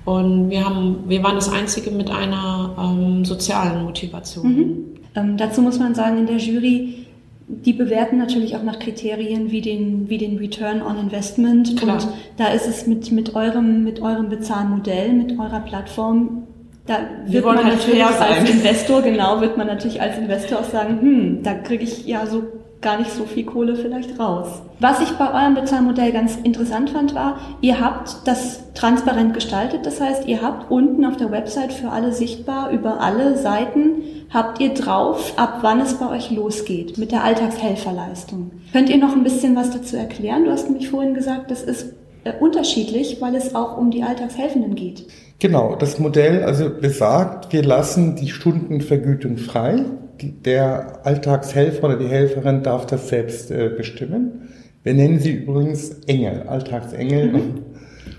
[0.04, 4.48] Und wir haben, wir waren das einzige mit einer ähm, sozialen Motivation.
[4.48, 4.76] Mhm.
[5.14, 7.06] Ähm, dazu muss man sagen, in der Jury,
[7.48, 11.76] die bewerten natürlich auch nach Kriterien wie den, wie den Return on Investment.
[11.76, 11.94] Klar.
[11.94, 16.42] Und da ist es mit, mit eurem, mit eurem Bezahlmodell, mit eurer Plattform
[16.86, 21.00] da wird man halt natürlich als Investor, genau, wird man natürlich als Investor auch sagen,
[21.00, 22.44] hm, da kriege ich ja so
[22.80, 24.62] gar nicht so viel Kohle vielleicht raus.
[24.78, 29.86] Was ich bei eurem Bezahlmodell ganz interessant fand, war, ihr habt das transparent gestaltet.
[29.86, 34.60] Das heißt, ihr habt unten auf der Website für alle sichtbar, über alle Seiten, habt
[34.60, 38.50] ihr drauf, ab wann es bei euch losgeht mit der Alltagshelferleistung.
[38.72, 40.44] Könnt ihr noch ein bisschen was dazu erklären?
[40.44, 41.94] Du hast nämlich vorhin gesagt, das ist
[42.40, 45.06] unterschiedlich, weil es auch um die Alltagshelfenden geht.
[45.38, 49.84] Genau, das Modell also besagt, wir lassen die Stundenvergütung frei.
[50.20, 54.48] Der Alltagshelfer oder die Helferin darf das selbst äh, bestimmen.
[54.82, 57.32] Wir nennen sie übrigens Engel, Alltagsengel.
[57.32, 57.62] Mhm.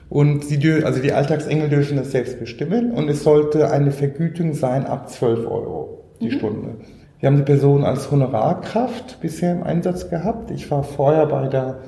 [0.10, 4.86] Und sie also die Alltagsengel dürfen das selbst bestimmen und es sollte eine Vergütung sein
[4.86, 6.32] ab 12 Euro die mhm.
[6.32, 6.76] Stunde.
[7.20, 10.52] Wir haben die Person als Honorarkraft bisher im Einsatz gehabt.
[10.52, 11.80] Ich war vorher bei der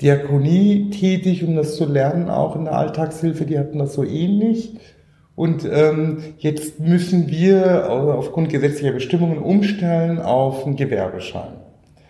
[0.00, 4.74] Diakonie tätig, um das zu lernen, auch in der Alltagshilfe, die hatten das so ähnlich.
[5.34, 11.52] Und ähm, jetzt müssen wir aufgrund gesetzlicher Bestimmungen umstellen auf einen Gewerbeschein.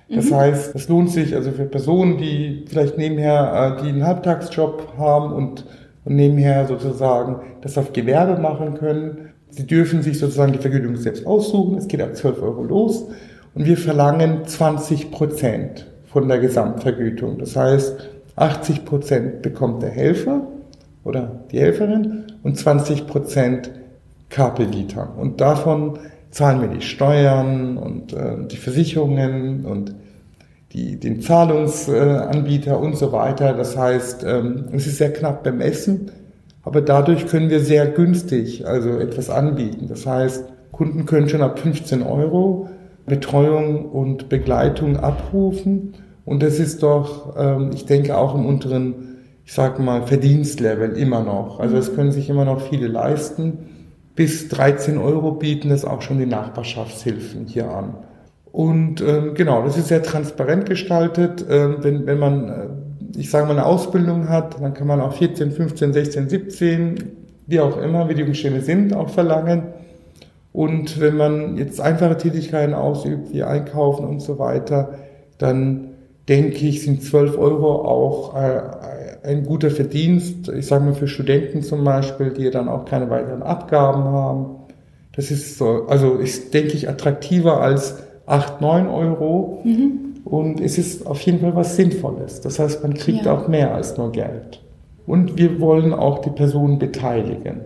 [0.08, 0.36] Das mhm.
[0.36, 5.32] heißt, es lohnt sich also für Personen, die vielleicht nebenher, äh, die einen Halbtagsjob haben
[5.32, 5.64] und,
[6.04, 9.30] und nebenher sozusagen das auf Gewerbe machen können.
[9.48, 11.78] Sie dürfen sich sozusagen die Vergütung selbst aussuchen.
[11.78, 13.08] Es geht ab 12 Euro los.
[13.54, 17.36] Und wir verlangen 20 Prozent von der Gesamtvergütung.
[17.36, 20.46] Das heißt, 80 Prozent bekommt der Helfer
[21.04, 23.70] oder die Helferin und 20 Prozent
[24.30, 25.12] Capelita.
[25.18, 25.98] Und davon
[26.30, 29.94] zahlen wir die Steuern und äh, die Versicherungen und
[30.72, 33.52] die, den Zahlungsanbieter und so weiter.
[33.52, 36.12] Das heißt, ähm, es ist sehr knapp bemessen.
[36.62, 39.86] Aber dadurch können wir sehr günstig also etwas anbieten.
[39.86, 42.70] Das heißt, Kunden können schon ab 15 Euro
[43.04, 45.92] Betreuung und Begleitung abrufen.
[46.26, 51.22] Und das ist doch, ähm, ich denke, auch im unteren, ich sage mal, Verdienstlevel immer
[51.22, 51.60] noch.
[51.60, 53.58] Also es können sich immer noch viele leisten.
[54.16, 57.94] Bis 13 Euro bieten es auch schon die Nachbarschaftshilfen hier an.
[58.50, 61.46] Und ähm, genau, das ist sehr transparent gestaltet.
[61.48, 65.12] Ähm, wenn, wenn man, äh, ich sage mal, eine Ausbildung hat, dann kann man auch
[65.12, 67.12] 14, 15, 16, 17,
[67.46, 69.62] wie auch immer, wie die Umstände sind, auch verlangen.
[70.52, 74.94] Und wenn man jetzt einfache Tätigkeiten ausübt, wie Einkaufen und so weiter,
[75.38, 75.95] dann
[76.28, 78.60] denke ich, sind 12 Euro auch äh,
[79.22, 80.48] ein guter Verdienst.
[80.48, 84.46] Ich sage mal für Studenten zum Beispiel, die dann auch keine weiteren Abgaben haben.
[85.14, 89.62] Das ist so, also ist, denke ich, attraktiver als 8, 9 Euro.
[89.64, 90.06] Mhm.
[90.24, 92.40] Und es ist auf jeden Fall was Sinnvolles.
[92.40, 93.32] Das heißt, man kriegt ja.
[93.32, 94.60] auch mehr als nur Geld.
[95.06, 97.60] Und wir wollen auch die Personen beteiligen.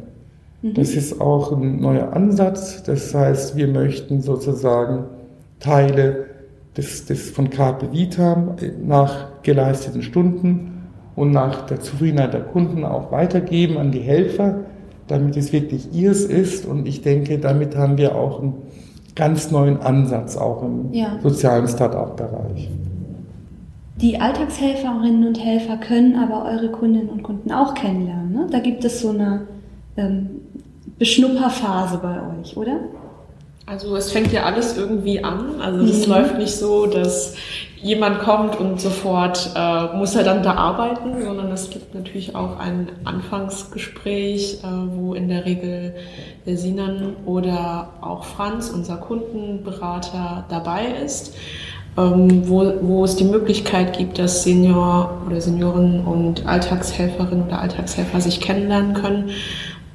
[0.60, 0.74] Mhm.
[0.74, 2.82] Das ist auch ein neuer Ansatz.
[2.82, 5.04] Das heißt, wir möchten sozusagen
[5.58, 6.26] Teile
[6.76, 13.10] des, des von Carpe Vita nach geleisteten Stunden und nach der Zufriedenheit der Kunden auch
[13.10, 14.60] weitergeben an die Helfer,
[15.08, 16.66] damit es wirklich ihrs ist.
[16.66, 18.54] Und ich denke, damit haben wir auch einen
[19.16, 21.18] ganz neuen Ansatz auch im ja.
[21.22, 22.70] sozialen Start-up-Bereich.
[24.00, 28.32] Die Alltagshelferinnen und Helfer können aber eure Kundinnen und Kunden auch kennenlernen.
[28.32, 28.46] Ne?
[28.50, 29.42] Da gibt es so eine
[29.96, 30.30] ähm,
[30.98, 32.78] Beschnupperphase bei euch, oder?
[33.66, 35.60] Also es fängt ja alles irgendwie an.
[35.60, 36.12] Also es mhm.
[36.12, 37.34] läuft nicht so, dass
[37.82, 42.58] jemand kommt und sofort äh, muss er dann da arbeiten, sondern es gibt natürlich auch
[42.58, 45.94] ein Anfangsgespräch, äh, wo in der Regel
[46.46, 51.34] der Sinan oder auch Franz, unser Kundenberater, dabei ist.
[51.96, 58.20] Ähm, wo, wo es die Möglichkeit gibt, dass Senior oder Senioren und Alltagshelferinnen oder Alltagshelfer
[58.20, 59.30] sich kennenlernen können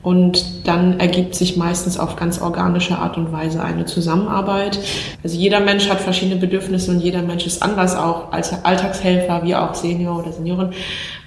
[0.06, 4.78] und dann ergibt sich meistens auf ganz organische Art und Weise eine Zusammenarbeit.
[5.24, 9.56] Also jeder Mensch hat verschiedene Bedürfnisse und jeder Mensch ist anders, auch als Alltagshelfer, wie
[9.56, 10.74] auch Senior oder Senioren.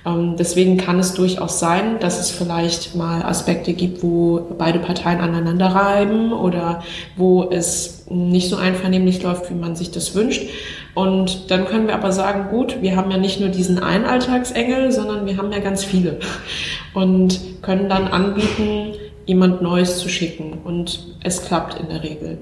[0.06, 5.18] Ähm, deswegen kann es durchaus sein, dass es vielleicht mal Aspekte gibt, wo beide Parteien
[5.18, 6.84] aneinander reiben oder
[7.16, 10.48] wo es nicht so einvernehmlich läuft, wie man sich das wünscht.
[10.98, 14.90] Und dann können wir aber sagen, gut, wir haben ja nicht nur diesen einen Alltagsengel,
[14.90, 16.18] sondern wir haben ja ganz viele
[16.92, 20.58] und können dann anbieten, jemand Neues zu schicken.
[20.64, 22.38] Und es klappt in der Regel.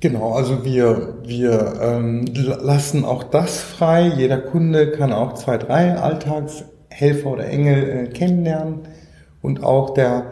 [0.00, 4.10] Genau, also wir, wir ähm, lassen auch das frei.
[4.16, 8.78] Jeder Kunde kann auch zwei, drei Alltagshelfer oder Engel äh, kennenlernen.
[9.42, 10.24] Und auch der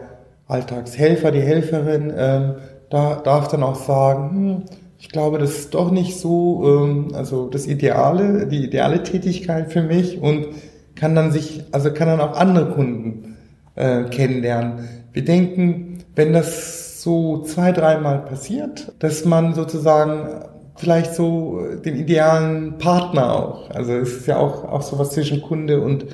[0.47, 2.53] Alltagshelfer, die Helferin, äh,
[2.89, 4.63] da darf dann auch sagen, hm,
[4.99, 9.81] ich glaube, das ist doch nicht so, ähm, also das Ideale, die ideale Tätigkeit für
[9.81, 10.47] mich und
[10.95, 13.37] kann dann sich, also kann dann auch andere Kunden
[13.75, 14.89] äh, kennenlernen.
[15.13, 20.43] Wir denken, wenn das so zwei, dreimal passiert, dass man sozusagen
[20.75, 25.79] vielleicht so den idealen Partner auch, also es ist ja auch, auch sowas zwischen Kunde
[25.79, 26.05] und,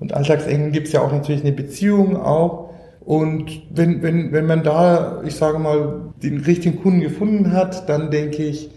[0.00, 2.70] und Alltagsengen gibt es ja auch natürlich eine Beziehung auch.
[3.04, 8.10] Und wenn, wenn, wenn man da, ich sage mal, den richtigen Kunden gefunden hat, dann
[8.10, 8.70] denke ich,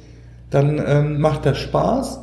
[0.49, 2.21] dann ähm, macht das Spaß,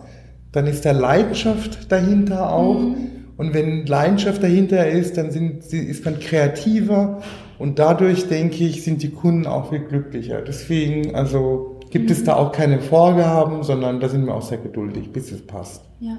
[0.52, 2.78] dann ist da Leidenschaft dahinter auch.
[2.78, 2.96] Mhm.
[3.36, 7.20] Und wenn Leidenschaft dahinter ist, dann sind, ist man kreativer
[7.58, 10.42] und dadurch, denke ich, sind die Kunden auch viel glücklicher.
[10.42, 12.12] Deswegen, also gibt mhm.
[12.12, 15.82] es da auch keine Vorgaben, sondern da sind wir auch sehr geduldig, bis es passt.
[16.00, 16.18] Ja.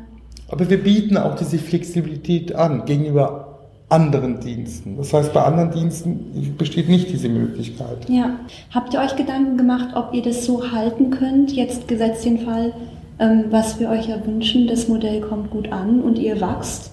[0.49, 3.54] Aber wir bieten auch diese Flexibilität an gegenüber
[3.89, 4.97] anderen Diensten.
[4.97, 8.09] Das heißt, bei anderen Diensten besteht nicht diese Möglichkeit.
[8.09, 8.39] Ja.
[8.71, 12.73] Habt ihr euch Gedanken gemacht, ob ihr das so halten könnt, jetzt gesetzt den Fall,
[13.19, 16.91] ähm, was wir euch ja wünschen, das Modell kommt gut an und ihr wachst?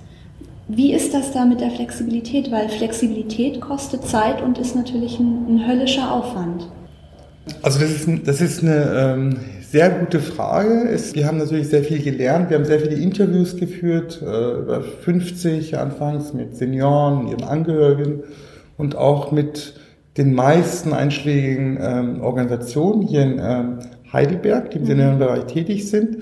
[0.68, 2.50] Wie ist das da mit der Flexibilität?
[2.50, 6.68] Weil Flexibilität kostet Zeit und ist natürlich ein, ein höllischer Aufwand.
[7.62, 9.36] Also das ist, das ist eine ähm,
[9.72, 10.86] sehr gute Frage.
[10.90, 12.50] Es, wir haben natürlich sehr viel gelernt.
[12.50, 18.22] Wir haben sehr viele Interviews geführt, äh, über 50 anfangs mit Senioren, ihren Angehörigen
[18.76, 19.80] und auch mit
[20.18, 23.78] den meisten einschlägigen ähm, Organisationen hier in ähm,
[24.12, 24.88] Heidelberg, die im mhm.
[24.88, 26.18] Seniorenbereich tätig sind.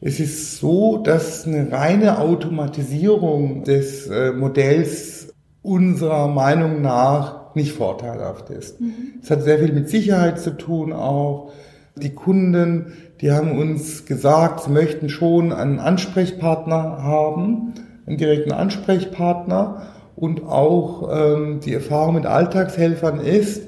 [0.00, 5.28] Es ist so, dass eine reine Automatisierung des äh, Modells
[5.60, 8.80] unserer Meinung nach nicht vorteilhaft ist.
[8.80, 8.94] Mhm.
[9.22, 11.52] Es hat sehr viel mit Sicherheit zu tun auch.
[11.96, 17.74] Die Kunden, die haben uns gesagt, sie möchten schon einen Ansprechpartner haben,
[18.06, 19.82] einen direkten Ansprechpartner.
[20.16, 23.62] Und auch ähm, die Erfahrung mit Alltagshelfern ist,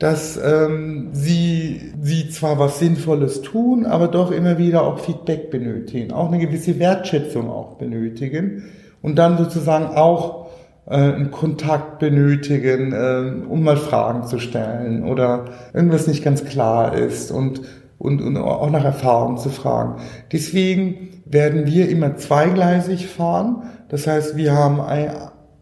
[0.00, 6.12] dass ähm, sie, sie zwar was Sinnvolles tun, aber doch immer wieder auch Feedback benötigen,
[6.12, 8.64] auch eine gewisse Wertschätzung auch benötigen
[9.02, 10.39] und dann sozusagen auch
[10.86, 17.30] einen Kontakt benötigen, äh, um mal Fragen zu stellen oder irgendwas nicht ganz klar ist
[17.30, 17.62] und,
[17.98, 20.00] und, und auch nach Erfahrung zu fragen.
[20.32, 23.64] Deswegen werden wir immer zweigleisig fahren.
[23.88, 24.80] Das heißt, wir haben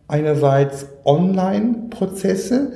[0.07, 2.73] einerseits Online-Prozesse,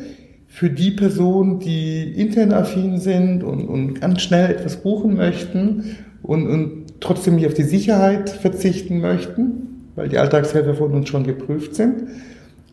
[0.53, 7.01] für die Personen, die internetaffin sind und, und ganz schnell etwas buchen möchten und, und
[7.01, 12.03] trotzdem nicht auf die Sicherheit verzichten möchten, weil die Alltagshelfer von uns schon geprüft sind.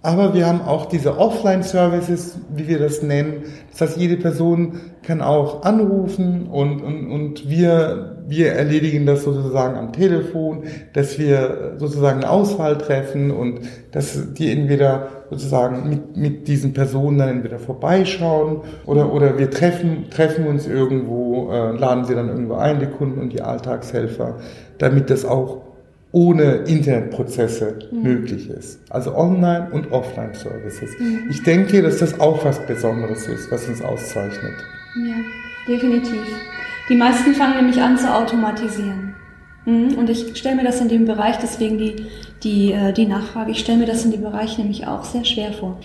[0.01, 3.43] Aber wir haben auch diese Offline-Services, wie wir das nennen.
[3.71, 9.77] Das heißt, jede Person kann auch anrufen und, und, und wir, wir erledigen das sozusagen
[9.77, 13.59] am Telefon, dass wir sozusagen eine Auswahl treffen und
[13.91, 20.09] dass die entweder sozusagen mit, mit diesen Personen dann entweder vorbeischauen oder, oder wir treffen,
[20.09, 24.37] treffen uns irgendwo, äh, laden sie dann irgendwo ein, die Kunden und die Alltagshelfer,
[24.77, 25.68] damit das auch
[26.11, 28.01] ohne Internetprozesse mhm.
[28.03, 28.79] möglich ist.
[28.89, 30.91] Also Online- und Offline-Services.
[30.99, 31.27] Mhm.
[31.29, 34.55] Ich denke, dass das auch was Besonderes ist, was uns auszeichnet.
[34.95, 35.15] Ja,
[35.67, 36.25] definitiv.
[36.89, 39.13] Die meisten fangen nämlich an zu automatisieren.
[39.65, 39.95] Mhm.
[39.97, 41.95] Und ich stelle mir das in dem Bereich, deswegen die,
[42.43, 45.53] die, äh, die Nachfrage, ich stelle mir das in dem Bereich nämlich auch sehr schwer
[45.53, 45.77] vor.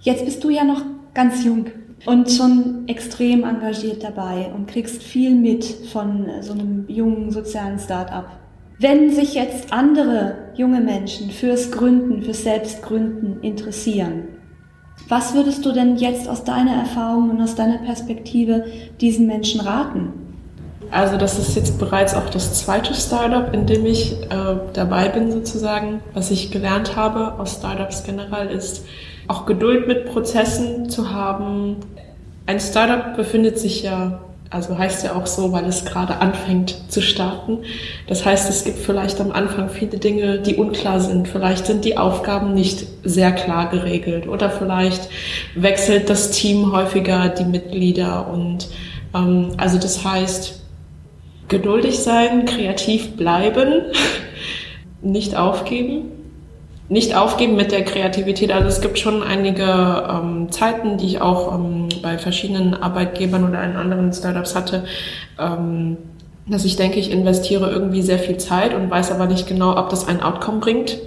[0.00, 0.82] Jetzt bist du ja noch
[1.14, 1.66] ganz jung
[2.04, 8.43] und schon extrem engagiert dabei und kriegst viel mit von so einem jungen sozialen Start-up.
[8.78, 14.24] Wenn sich jetzt andere junge Menschen fürs Gründen, fürs Selbstgründen interessieren,
[15.08, 18.64] was würdest du denn jetzt aus deiner Erfahrung und aus deiner Perspektive
[19.00, 20.12] diesen Menschen raten?
[20.90, 25.30] Also das ist jetzt bereits auch das zweite Startup, in dem ich äh, dabei bin
[25.30, 26.00] sozusagen.
[26.12, 28.84] Was ich gelernt habe aus Startups generell ist,
[29.28, 31.76] auch Geduld mit Prozessen zu haben.
[32.46, 34.20] Ein Startup befindet sich ja
[34.54, 37.58] also heißt ja auch so, weil es gerade anfängt zu starten.
[38.06, 41.28] Das heißt, es gibt vielleicht am Anfang viele Dinge, die unklar sind.
[41.28, 45.08] Vielleicht sind die Aufgaben nicht sehr klar geregelt oder vielleicht
[45.54, 48.68] wechselt das Team häufiger die Mitglieder und
[49.14, 50.62] ähm, also das heißt,
[51.48, 53.82] geduldig sein, kreativ bleiben,
[55.02, 56.12] nicht aufgeben
[56.88, 58.52] nicht aufgeben mit der Kreativität.
[58.52, 63.64] Also es gibt schon einige ähm, Zeiten, die ich auch ähm, bei verschiedenen Arbeitgebern oder
[63.64, 64.84] in anderen Startups hatte,
[65.40, 65.96] ähm,
[66.46, 69.88] dass ich denke, ich investiere irgendwie sehr viel Zeit und weiß aber nicht genau, ob
[69.88, 70.98] das ein Outcome bringt.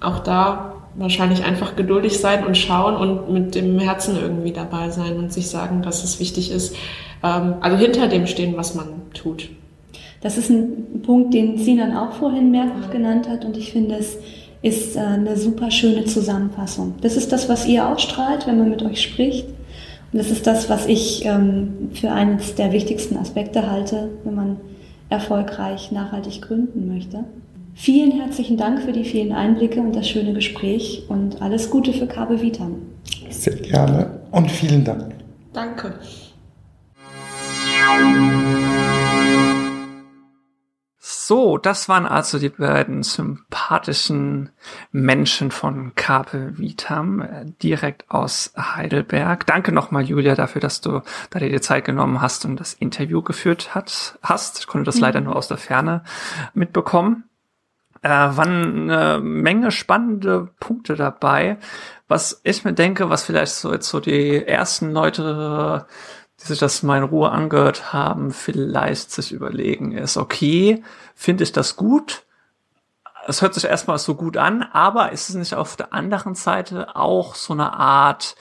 [0.00, 5.16] Auch da wahrscheinlich einfach geduldig sein und schauen und mit dem Herzen irgendwie dabei sein
[5.16, 6.74] und sich sagen, dass es wichtig ist.
[7.22, 9.48] Ähm, also hinter dem stehen, was man tut.
[10.20, 14.18] Das ist ein Punkt, den Sinan auch vorhin mehrfach genannt hat und ich finde es
[14.62, 16.94] ist äh, eine super schöne Zusammenfassung.
[17.00, 19.46] Das ist das, was ihr ausstrahlt, wenn man mit euch spricht.
[20.12, 24.56] Und das ist das, was ich ähm, für eines der wichtigsten Aspekte halte, wenn man
[25.08, 27.24] erfolgreich nachhaltig gründen möchte.
[27.74, 32.06] Vielen herzlichen Dank für die vielen Einblicke und das schöne Gespräch und alles Gute für
[32.06, 32.76] Cabe Vitam.
[33.30, 35.14] Sehr gerne und vielen Dank.
[35.52, 35.94] Danke.
[41.32, 44.50] So, das waren also die beiden sympathischen
[44.90, 49.46] Menschen von Carpe Vitam, äh, direkt aus Heidelberg.
[49.46, 53.22] Danke nochmal, Julia, dafür, dass du da dir die Zeit genommen hast und das Interview
[53.22, 54.58] geführt hat, hast.
[54.58, 55.00] Ich konnte das mhm.
[55.00, 56.04] leider nur aus der Ferne
[56.52, 57.24] mitbekommen.
[58.02, 61.56] Äh, waren eine Menge spannende Punkte dabei.
[62.08, 65.86] Was ich mir denke, was vielleicht so jetzt so die ersten Leute
[66.42, 70.82] die sich das mal in Ruhe angehört haben, vielleicht sich überlegen ist, okay,
[71.14, 72.24] finde ich das gut?
[73.26, 76.96] Es hört sich erstmal so gut an, aber ist es nicht auf der anderen Seite
[76.96, 78.34] auch so eine Art,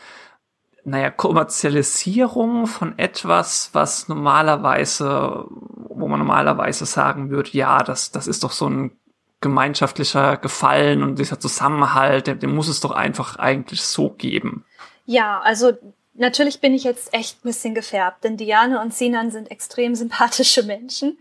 [0.84, 8.44] naja, Kommerzialisierung von etwas, was normalerweise, wo man normalerweise sagen würde, ja, das, das ist
[8.44, 8.98] doch so ein
[9.42, 14.66] gemeinschaftlicher Gefallen und dieser Zusammenhalt, den, den muss es doch einfach eigentlich so geben.
[15.06, 15.74] Ja, also
[16.22, 20.62] Natürlich bin ich jetzt echt ein bisschen gefärbt, denn Diane und Sinan sind extrem sympathische
[20.62, 21.18] Menschen.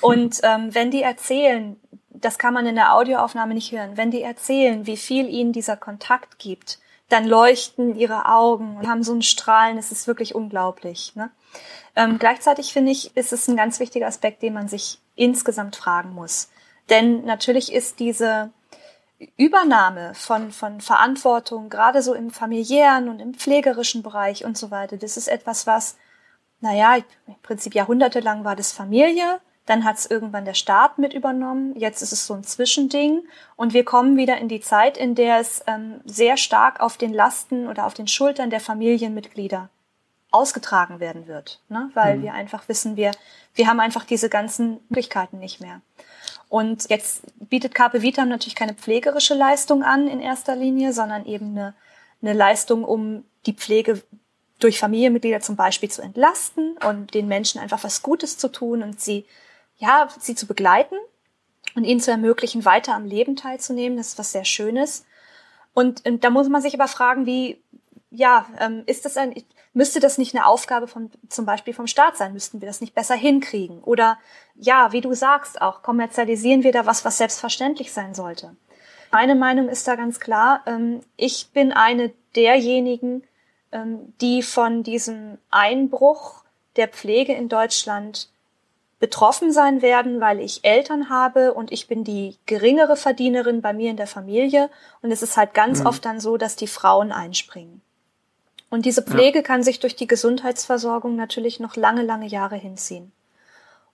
[0.00, 1.74] Und ähm, wenn die erzählen,
[2.10, 5.76] das kann man in der Audioaufnahme nicht hören, wenn die erzählen, wie viel ihnen dieser
[5.76, 11.16] Kontakt gibt, dann leuchten ihre Augen und haben so ein Strahlen, es ist wirklich unglaublich.
[11.16, 11.32] Ne?
[11.96, 16.14] Ähm, gleichzeitig finde ich, ist es ein ganz wichtiger Aspekt, den man sich insgesamt fragen
[16.14, 16.48] muss.
[16.90, 18.52] Denn natürlich ist diese
[19.36, 24.96] Übernahme von, von Verantwortung, gerade so im familiären und im pflegerischen Bereich und so weiter,
[24.96, 25.96] das ist etwas, was,
[26.60, 31.74] naja, im Prinzip jahrhundertelang war das Familie, dann hat es irgendwann der Staat mit übernommen,
[31.76, 33.22] jetzt ist es so ein Zwischending
[33.56, 37.14] und wir kommen wieder in die Zeit, in der es ähm, sehr stark auf den
[37.14, 39.70] Lasten oder auf den Schultern der Familienmitglieder
[40.30, 41.90] ausgetragen werden wird, ne?
[41.94, 42.22] weil mhm.
[42.22, 43.12] wir einfach wissen, wir,
[43.54, 45.80] wir haben einfach diese ganzen Möglichkeiten nicht mehr.
[46.48, 51.50] Und jetzt bietet Carpe Vitam natürlich keine pflegerische Leistung an in erster Linie, sondern eben
[51.50, 51.74] eine,
[52.22, 54.02] eine Leistung, um die Pflege
[54.58, 59.00] durch Familienmitglieder zum Beispiel zu entlasten und den Menschen einfach was Gutes zu tun und
[59.00, 59.26] sie,
[59.78, 60.96] ja, sie zu begleiten
[61.74, 63.98] und ihnen zu ermöglichen, weiter am Leben teilzunehmen.
[63.98, 65.04] Das ist was sehr Schönes.
[65.74, 67.60] Und, und da muss man sich aber fragen, wie,
[68.10, 69.34] ja, ähm, ist das ein,
[69.74, 72.32] müsste das nicht eine Aufgabe von, zum Beispiel vom Staat sein?
[72.32, 73.82] Müssten wir das nicht besser hinkriegen?
[73.82, 74.18] Oder,
[74.54, 78.56] ja, wie du sagst auch, kommerzialisieren wir da was, was selbstverständlich sein sollte?
[79.10, 80.62] Meine Meinung ist da ganz klar.
[80.66, 83.24] Ähm, ich bin eine derjenigen,
[83.72, 86.44] ähm, die von diesem Einbruch
[86.76, 88.28] der Pflege in Deutschland
[89.00, 93.90] betroffen sein werden, weil ich Eltern habe und ich bin die geringere Verdienerin bei mir
[93.90, 94.70] in der Familie
[95.02, 95.86] und es ist halt ganz mhm.
[95.86, 97.82] oft dann so, dass die Frauen einspringen.
[98.74, 99.42] Und diese Pflege ja.
[99.44, 103.12] kann sich durch die Gesundheitsversorgung natürlich noch lange, lange Jahre hinziehen.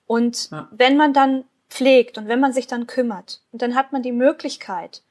[0.06, 0.68] Und ja.
[0.70, 4.10] wenn man dann pflegt und wenn man sich dann kümmert, und dann hat man die
[4.10, 5.02] Möglichkeit,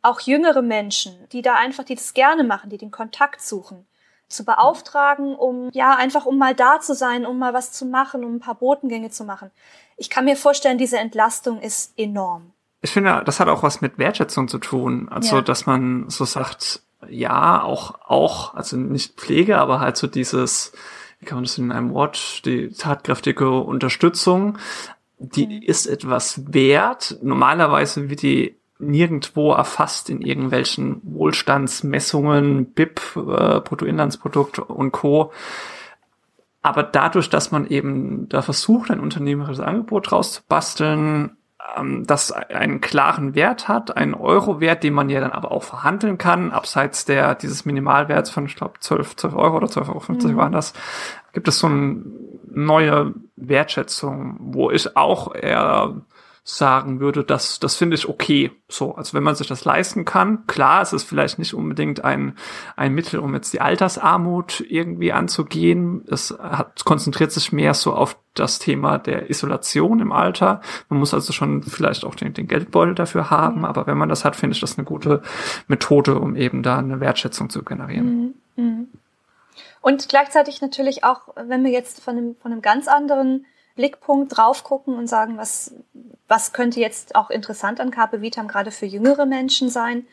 [0.00, 3.86] auch jüngere Menschen, die da einfach, die das gerne machen, die den Kontakt suchen,
[4.28, 8.24] zu beauftragen, um ja einfach um mal da zu sein, um mal was zu machen,
[8.24, 9.50] um ein paar Botengänge zu machen.
[9.98, 12.54] Ich kann mir vorstellen, diese Entlastung ist enorm.
[12.80, 15.10] Ich finde, das hat auch was mit Wertschätzung zu tun.
[15.10, 15.42] Also, ja.
[15.42, 20.72] dass man so sagt, ja, auch, auch, also nicht Pflege, aber halt so dieses,
[21.20, 24.58] wie kann man das in einem Wort, die tatkräftige Unterstützung,
[25.18, 25.62] die mhm.
[25.62, 27.18] ist etwas wert.
[27.22, 35.32] Normalerweise wird die nirgendwo erfasst in irgendwelchen Wohlstandsmessungen, BIP, äh, Bruttoinlandsprodukt und Co.
[36.62, 41.37] Aber dadurch, dass man eben da versucht, ein unternehmerisches Angebot rauszubasteln,
[41.76, 46.18] ähm, das einen klaren Wert hat, einen Euro-Wert, den man ja dann aber auch verhandeln
[46.18, 50.36] kann, abseits der dieses Minimalwerts von, ich glaube, 12, 12 Euro oder 12,50 Euro mhm.
[50.36, 50.72] waren das,
[51.32, 52.02] gibt es so eine
[52.50, 55.96] neue Wertschätzung, wo ich auch eher
[56.50, 58.50] sagen würde, das, das finde ich okay.
[58.68, 62.36] So, also wenn man sich das leisten kann, klar, es ist vielleicht nicht unbedingt ein,
[62.74, 66.06] ein Mittel, um jetzt die Altersarmut irgendwie anzugehen.
[66.10, 70.62] Es hat, konzentriert sich mehr so auf das Thema der Isolation im Alter.
[70.88, 74.24] Man muss also schon vielleicht auch den, den Geldbeutel dafür haben, aber wenn man das
[74.24, 75.20] hat, finde ich das eine gute
[75.66, 78.34] Methode, um eben da eine Wertschätzung zu generieren.
[78.56, 78.64] Mhm.
[78.64, 78.88] Mhm.
[79.82, 83.44] Und gleichzeitig natürlich auch, wenn wir jetzt von einem, von einem ganz anderen
[83.78, 85.72] Blickpunkt drauf gucken und sagen, was,
[86.26, 90.04] was könnte jetzt auch interessant an Carpe Vitam gerade für jüngere Menschen sein.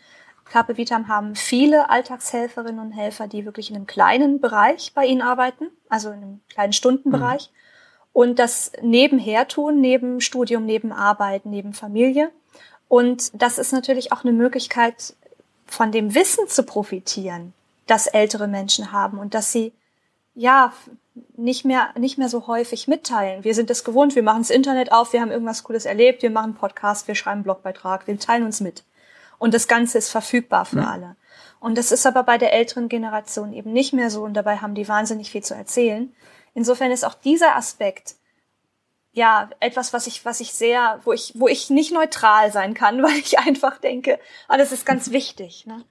[0.46, 5.24] Carpe Vitam haben viele Alltagshelferinnen und Helfer, die wirklich in einem kleinen Bereich bei ihnen
[5.24, 7.50] arbeiten, also in einem kleinen Stundenbereich.
[7.50, 8.10] Mhm.
[8.14, 12.30] Und das nebenher tun, neben Studium, neben Arbeit, neben Familie.
[12.88, 15.16] Und das ist natürlich auch eine Möglichkeit,
[15.66, 17.54] von dem Wissen zu profitieren,
[17.88, 19.74] das ältere Menschen haben und dass sie
[20.36, 20.72] ja
[21.38, 23.44] nicht mehr, nicht mehr so häufig mitteilen.
[23.44, 26.30] Wir sind es gewohnt, wir machen das Internet auf, wir haben irgendwas Cooles erlebt, wir
[26.30, 28.84] machen Podcast, wir schreiben einen Blogbeitrag, wir teilen uns mit.
[29.38, 30.86] Und das Ganze ist verfügbar für mhm.
[30.86, 31.16] alle.
[31.60, 34.76] Und das ist aber bei der älteren Generation eben nicht mehr so und dabei haben
[34.76, 36.14] die wahnsinnig viel zu erzählen.
[36.54, 38.16] Insofern ist auch dieser Aspekt
[39.14, 43.02] ja etwas, was ich, was ich sehr, wo ich, wo ich nicht neutral sein kann,
[43.04, 45.66] weil ich einfach denke, ah, das ist ganz wichtig.
[45.66, 45.84] Ne?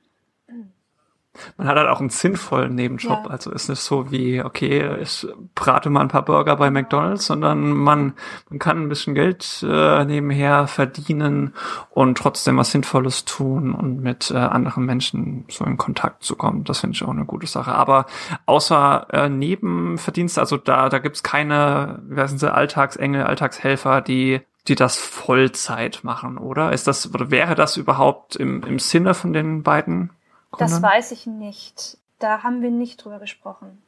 [1.56, 3.24] Man hat halt auch einen sinnvollen Nebenjob.
[3.24, 3.30] Ja.
[3.30, 7.72] Also ist nicht so wie, okay, ich brate mal ein paar Burger bei McDonalds, sondern
[7.72, 8.14] man,
[8.48, 11.54] man kann ein bisschen Geld äh, nebenher verdienen
[11.90, 16.64] und trotzdem was Sinnvolles tun und mit äh, anderen Menschen so in Kontakt zu kommen.
[16.64, 17.72] Das finde ich auch eine gute Sache.
[17.72, 18.06] Aber
[18.46, 24.74] außer äh, Nebenverdienste, also da, da gibt's keine, wie heißen sie, Alltagsengel, Alltagshelfer, die die
[24.74, 26.72] das Vollzeit machen, oder?
[26.72, 30.10] Ist das, oder wäre das überhaupt im, im Sinne von den beiden
[30.56, 31.98] das weiß ich nicht.
[32.18, 33.82] Da haben wir nicht drüber gesprochen.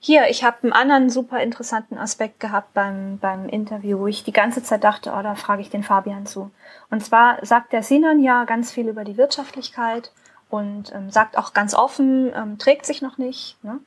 [0.00, 4.32] Hier, ich habe einen anderen super interessanten Aspekt gehabt beim, beim Interview, wo ich die
[4.32, 6.52] ganze Zeit dachte, oh, da frage ich den Fabian zu.
[6.88, 10.12] Und zwar sagt der Sinan ja ganz viel über die Wirtschaftlichkeit
[10.50, 13.62] und ähm, sagt auch ganz offen, ähm, trägt sich noch nicht.
[13.64, 13.80] Ne?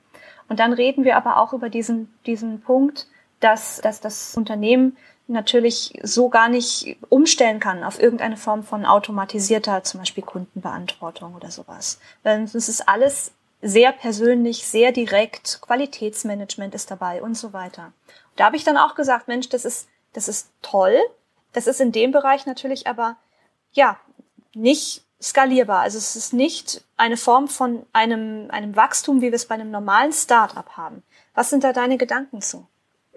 [0.50, 3.08] Und dann reden wir aber auch über diesen, diesen Punkt,
[3.40, 4.98] dass, dass das Unternehmen
[5.28, 11.52] natürlich so gar nicht umstellen kann auf irgendeine Form von automatisierter, zum Beispiel Kundenbeantwortung oder
[11.52, 12.00] sowas.
[12.24, 17.94] Es ist alles sehr persönlich, sehr direkt, Qualitätsmanagement ist dabei und so weiter.
[18.36, 20.98] Da habe ich dann auch gesagt, Mensch, das ist, das ist toll.
[21.54, 23.18] Das ist in dem Bereich natürlich aber,
[23.74, 24.00] ja,
[24.54, 25.82] nicht skalierbar.
[25.82, 29.70] Also es ist nicht eine Form von einem, einem Wachstum, wie wir es bei einem
[29.70, 31.04] normalen Start-up haben.
[31.36, 32.68] Was sind da deine Gedanken zu?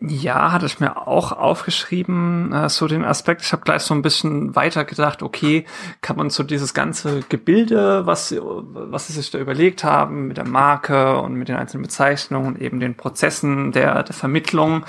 [0.08, 3.42] Ja, hatte ich mir auch aufgeschrieben, äh, so den Aspekt.
[3.42, 5.64] Ich habe gleich so ein bisschen weiter gedacht, okay,
[6.00, 10.46] kann man so dieses ganze Gebilde, was, was sie sich da überlegt haben, mit der
[10.46, 14.84] Marke und mit den einzelnen Bezeichnungen und eben den Prozessen der, der Vermittlung,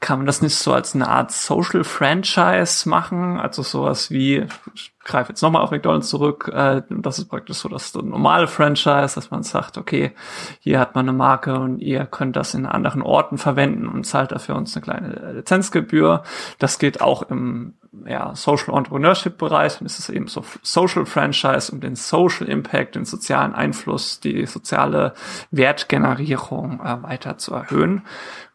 [0.00, 3.38] kann man das nicht so als eine Art Social Franchise machen?
[3.38, 7.68] Also sowas wie, ich greife jetzt nochmal auf McDonalds zurück, äh, das ist praktisch so
[7.68, 10.12] das normale Franchise, dass man sagt, okay,
[10.60, 14.32] hier hat man eine Marke und ihr könnt das in anderen Orten verwenden und zahlt
[14.32, 16.22] dafür uns eine kleine Lizenzgebühr.
[16.58, 17.74] Das geht auch im
[18.06, 22.94] ja, Social Entrepreneurship Bereich, dann ist es eben so Social Franchise, um den Social Impact,
[22.94, 25.12] den sozialen Einfluss, die soziale
[25.50, 28.02] Wertgenerierung äh, weiter zu erhöhen.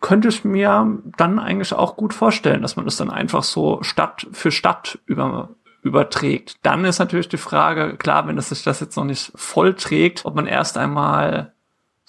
[0.01, 4.27] Könnte ich mir dann eigentlich auch gut vorstellen, dass man das dann einfach so Stadt
[4.31, 5.49] für Stadt über,
[5.87, 6.55] überträgt.
[6.61, 10.25] Dann ist natürlich die Frage, klar, wenn es sich das jetzt noch nicht voll trägt,
[10.25, 11.53] ob man erst einmal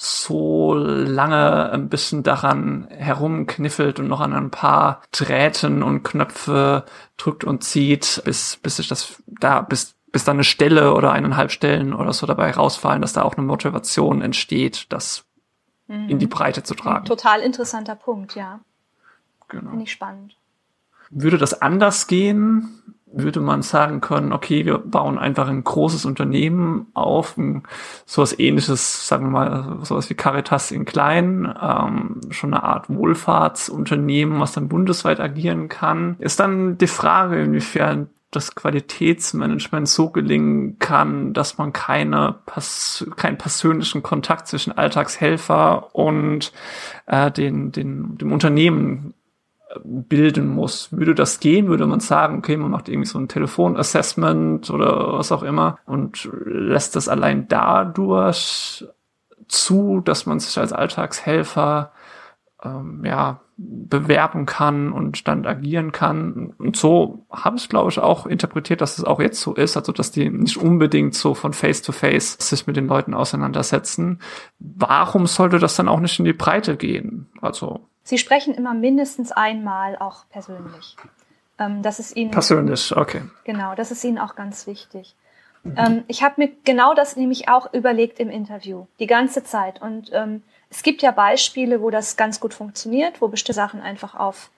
[0.00, 6.84] so lange ein bisschen daran herumkniffelt und noch an ein paar Drähten und Knöpfe
[7.16, 11.50] drückt und zieht, bis, bis sich das da, bis, bis da eine Stelle oder eineinhalb
[11.50, 15.24] Stellen oder so dabei rausfallen, dass da auch eine Motivation entsteht, das
[15.88, 16.08] mhm.
[16.08, 17.04] in die Breite zu tragen.
[17.04, 18.60] Total interessanter Punkt, ja.
[19.48, 19.70] Genau.
[19.70, 20.36] Finde ich spannend.
[21.10, 22.97] Würde das anders gehen?
[23.12, 27.62] Würde man sagen können, okay, wir bauen einfach ein großes Unternehmen auf, ein,
[28.06, 34.40] sowas ähnliches, sagen wir mal, sowas wie Caritas in klein, ähm, schon eine Art Wohlfahrtsunternehmen,
[34.40, 36.16] was dann bundesweit agieren kann.
[36.18, 42.36] Ist dann die Frage, inwiefern das Qualitätsmanagement so gelingen kann, dass man keine
[43.16, 46.52] keinen persönlichen Kontakt zwischen Alltagshelfer und
[47.06, 49.14] äh, den, den, dem Unternehmen
[49.84, 50.92] bilden muss.
[50.92, 55.32] Würde das gehen, würde man sagen, okay, man macht irgendwie so ein Telefonassessment oder was
[55.32, 58.86] auch immer und lässt das allein dadurch
[59.46, 61.92] zu, dass man sich als Alltagshelfer
[62.62, 66.54] ähm, ja bewerben kann und dann agieren kann.
[66.58, 69.90] Und so habe ich, glaube ich, auch interpretiert, dass es auch jetzt so ist, also
[69.90, 74.20] dass die nicht unbedingt so von Face to Face sich mit den Leuten auseinandersetzen.
[74.60, 77.26] Warum sollte das dann auch nicht in die Breite gehen?
[77.40, 80.96] Also Sie sprechen immer mindestens einmal auch persönlich.
[81.58, 83.20] Ähm, das ist Ihnen persönlich, okay.
[83.44, 85.14] Genau, das ist Ihnen auch ganz wichtig.
[85.76, 89.82] Ähm, ich habe mir genau das nämlich auch überlegt im Interview, die ganze Zeit.
[89.82, 94.14] Und ähm, es gibt ja Beispiele, wo das ganz gut funktioniert, wo bestimmte Sachen einfach
[94.14, 94.48] auf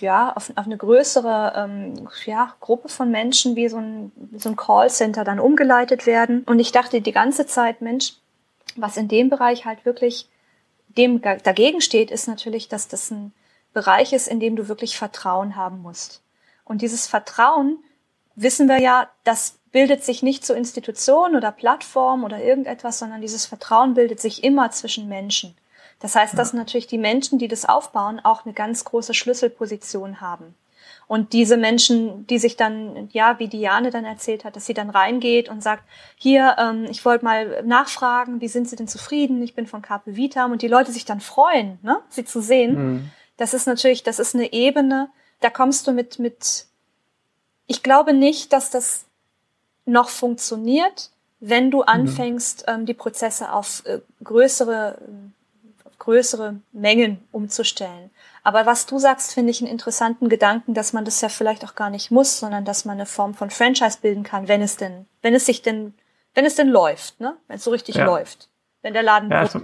[0.00, 4.56] ja, auf, auf eine größere ähm, ja, Gruppe von Menschen wie so ein, so ein
[4.56, 6.42] Callcenter dann umgeleitet werden.
[6.44, 8.12] Und ich dachte die ganze Zeit, Mensch,
[8.76, 10.28] was in dem Bereich halt wirklich
[10.98, 13.32] dem dagegen steht, ist natürlich, dass das ein
[13.72, 16.22] Bereich ist, in dem du wirklich Vertrauen haben musst.
[16.64, 17.78] Und dieses Vertrauen,
[18.34, 23.46] wissen wir ja, das bildet sich nicht zu Institutionen oder Plattformen oder irgendetwas, sondern dieses
[23.46, 25.56] Vertrauen bildet sich immer zwischen Menschen.
[26.00, 30.54] Das heißt, dass natürlich die Menschen, die das aufbauen, auch eine ganz große Schlüsselposition haben.
[31.08, 34.90] Und diese Menschen, die sich dann, ja, wie Diane dann erzählt hat, dass sie dann
[34.90, 35.82] reingeht und sagt,
[36.16, 39.42] hier, ähm, ich wollte mal nachfragen, wie sind Sie denn zufrieden?
[39.42, 42.74] Ich bin von Carpe Vitam und die Leute sich dann freuen, ne, sie zu sehen.
[42.74, 43.10] Mhm.
[43.38, 45.08] Das ist natürlich, das ist eine Ebene,
[45.40, 46.66] da kommst du mit, mit,
[47.66, 49.06] ich glaube nicht, dass das
[49.86, 51.84] noch funktioniert, wenn du mhm.
[51.88, 52.74] anfängst, mhm.
[52.74, 54.98] ähm, die Prozesse auf äh, größere,
[55.84, 58.10] auf größere Mengen umzustellen.
[58.48, 61.74] Aber was du sagst, finde ich einen interessanten Gedanken, dass man das ja vielleicht auch
[61.74, 65.04] gar nicht muss, sondern dass man eine Form von Franchise bilden kann, wenn es denn,
[65.20, 65.92] wenn es sich denn,
[66.34, 67.36] wenn es denn läuft, ne?
[67.46, 68.06] Wenn es so richtig ja.
[68.06, 68.48] läuft.
[68.80, 69.30] Wenn der Laden.
[69.30, 69.60] Ja, also,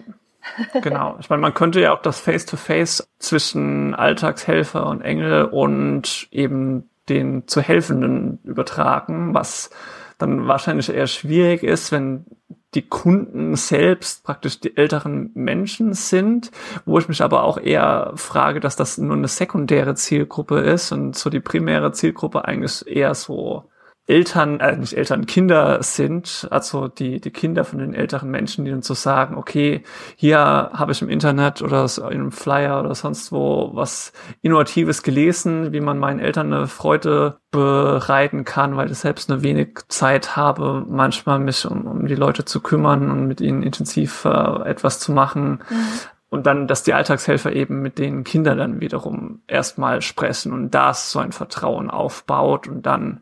[0.82, 1.16] genau.
[1.18, 6.90] Ich meine, man könnte ja auch das Face-to-Face -face zwischen Alltagshelfer und Engel und eben
[7.08, 9.70] den zu Helfenden übertragen, was
[10.18, 12.26] dann wahrscheinlich eher schwierig ist, wenn
[12.74, 16.50] die Kunden selbst praktisch die älteren Menschen sind,
[16.84, 21.16] wo ich mich aber auch eher frage, dass das nur eine sekundäre Zielgruppe ist und
[21.16, 23.64] so die primäre Zielgruppe eigentlich eher so
[24.06, 28.70] Eltern, äh, nicht Eltern, Kinder sind, also die, die Kinder von den älteren Menschen, die
[28.70, 29.82] dann so sagen, okay,
[30.16, 35.72] hier habe ich im Internet oder in einem Flyer oder sonst wo was Innovatives gelesen,
[35.72, 40.84] wie man meinen Eltern eine Freude bereiten kann, weil ich selbst nur wenig Zeit habe,
[40.86, 45.12] manchmal mich um, um die Leute zu kümmern und mit ihnen intensiv äh, etwas zu
[45.12, 45.62] machen.
[45.70, 45.86] Mhm.
[46.28, 51.10] Und dann, dass die Alltagshelfer eben mit den Kindern dann wiederum erstmal sprechen und das
[51.12, 53.20] so ein Vertrauen aufbaut und dann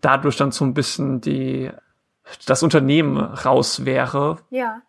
[0.00, 1.70] dadurch dann so ein bisschen die,
[2.46, 4.38] das Unternehmen raus wäre.
[4.50, 4.82] Ja.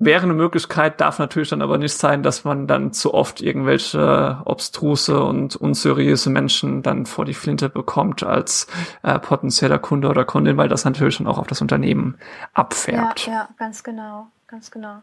[0.00, 4.40] Wäre eine Möglichkeit, darf natürlich dann aber nicht sein, dass man dann zu oft irgendwelche
[4.44, 8.68] obstruse und unseriöse Menschen dann vor die Flinte bekommt als
[9.02, 12.16] äh, potenzieller Kunde oder Kundin, weil das natürlich dann auch auf das Unternehmen
[12.54, 13.26] abfärbt.
[13.26, 15.02] Ja, ja, ganz genau, ganz genau.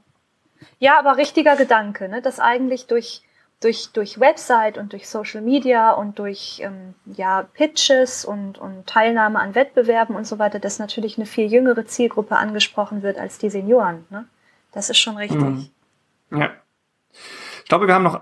[0.79, 2.21] Ja, aber richtiger Gedanke, ne?
[2.21, 3.21] dass eigentlich durch
[3.61, 9.39] durch, durch Website und durch Social Media und durch ähm, ja, Pitches und, und Teilnahme
[9.39, 13.49] an Wettbewerben und so weiter, dass natürlich eine viel jüngere Zielgruppe angesprochen wird als die
[13.49, 14.05] Senioren.
[14.09, 14.25] Ne?
[14.71, 15.39] Das ist schon richtig.
[15.39, 15.69] Mhm.
[16.31, 16.51] Ja.
[17.63, 18.21] Ich glaube, wir haben noch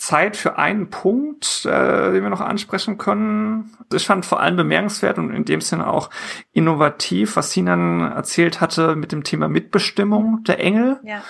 [0.00, 3.76] Zeit für einen Punkt, äh, den wir noch ansprechen können.
[3.92, 6.08] Ich fand vor allem bemerkenswert und in dem Sinne auch
[6.52, 10.98] innovativ, was Sinan erzählt hatte mit dem Thema Mitbestimmung der Engel.
[11.02, 11.22] Ja.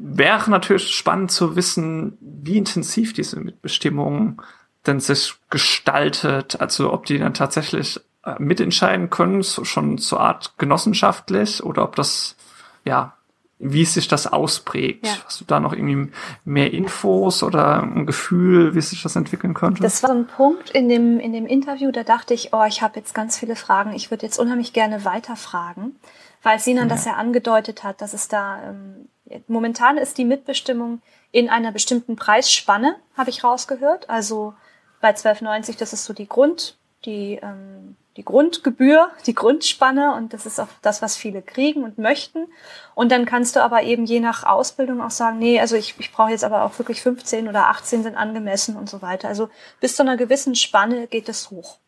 [0.00, 4.40] Wäre natürlich spannend zu wissen, wie intensiv diese Mitbestimmung
[4.86, 10.54] denn sich gestaltet, also ob die dann tatsächlich äh, mitentscheiden können, so schon zur Art
[10.56, 12.36] genossenschaftlich oder ob das
[12.84, 13.18] ja
[13.58, 15.06] wie sich das ausprägt.
[15.06, 15.12] Ja.
[15.24, 16.12] Hast du da noch irgendwie
[16.44, 19.82] mehr Infos oder ein Gefühl, wie sich das entwickeln könnte?
[19.82, 22.82] Das war so ein Punkt in dem, in dem Interview, da dachte ich, oh, ich
[22.82, 23.92] habe jetzt ganz viele Fragen.
[23.94, 25.96] Ich würde jetzt unheimlich gerne weiterfragen,
[26.42, 26.94] weil Sinan ja.
[26.94, 29.08] das ja angedeutet hat, dass es da, ähm,
[29.46, 34.08] momentan ist die Mitbestimmung in einer bestimmten Preisspanne, habe ich rausgehört.
[34.08, 34.54] Also
[35.00, 40.44] bei 12,90, das ist so die Grund, die, ähm, die Grundgebühr, die Grundspanne und das
[40.44, 42.48] ist auch das, was viele kriegen und möchten.
[42.94, 46.10] Und dann kannst du aber eben je nach Ausbildung auch sagen, nee, also ich, ich
[46.10, 49.28] brauche jetzt aber auch wirklich 15 oder 18 sind angemessen und so weiter.
[49.28, 49.50] Also
[49.80, 51.78] bis zu einer gewissen Spanne geht es hoch.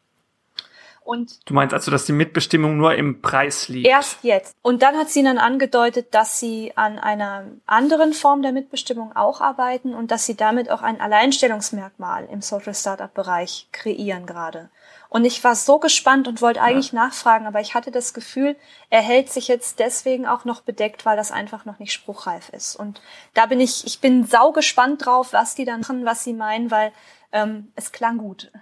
[1.11, 3.89] Und du meinst also, dass die Mitbestimmung nur im Preis liegt?
[3.89, 4.55] Erst jetzt.
[4.63, 9.41] Und dann hat sie dann angedeutet, dass sie an einer anderen Form der Mitbestimmung auch
[9.41, 14.71] arbeiten und dass sie damit auch ein Alleinstellungsmerkmal im Social Startup Bereich kreieren gerade.
[15.09, 17.07] Und ich war so gespannt und wollte eigentlich ja.
[17.07, 18.55] nachfragen, aber ich hatte das Gefühl,
[18.89, 22.77] er hält sich jetzt deswegen auch noch bedeckt, weil das einfach noch nicht spruchreif ist.
[22.77, 23.03] Und
[23.35, 26.71] da bin ich, ich bin sau gespannt drauf, was die dann machen, was sie meinen,
[26.71, 26.93] weil
[27.33, 28.53] ähm, es klang gut.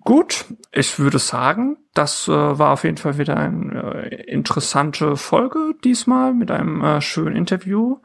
[0.00, 5.74] Gut, ich würde sagen, das äh, war auf jeden Fall wieder eine äh, interessante Folge
[5.84, 7.98] diesmal mit einem äh, schönen Interview.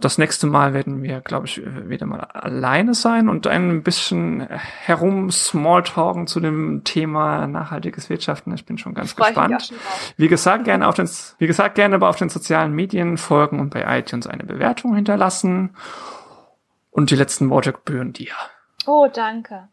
[0.00, 5.30] Das nächste Mal werden wir, glaube ich, wieder mal alleine sein und ein bisschen herum
[5.30, 8.54] Smalltalken zu dem Thema nachhaltiges Wirtschaften.
[8.54, 9.72] Ich bin schon ganz Freu gespannt.
[10.16, 13.70] Wie gesagt, gerne auf den, wie gesagt, gerne aber auf den sozialen Medien folgen und
[13.70, 15.76] bei iTunes eine Bewertung hinterlassen.
[16.90, 18.32] Und die letzten Worte gebühren dir.
[18.86, 19.68] Oh, danke.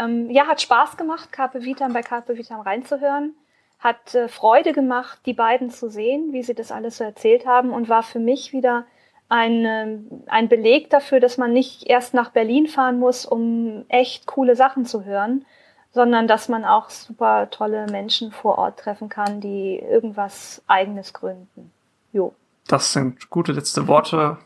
[0.00, 3.34] Ähm, ja, hat Spaß gemacht, Carpe Vitam bei Carpe Vitam reinzuhören.
[3.78, 7.70] Hat äh, Freude gemacht, die beiden zu sehen, wie sie das alles so erzählt haben
[7.70, 8.86] und war für mich wieder
[9.28, 14.26] ein, äh, ein Beleg dafür, dass man nicht erst nach Berlin fahren muss, um echt
[14.26, 15.44] coole Sachen zu hören,
[15.92, 21.72] sondern dass man auch super tolle Menschen vor Ort treffen kann, die irgendwas eigenes gründen.
[22.12, 22.34] Jo.
[22.68, 24.38] Das sind gute letzte Worte.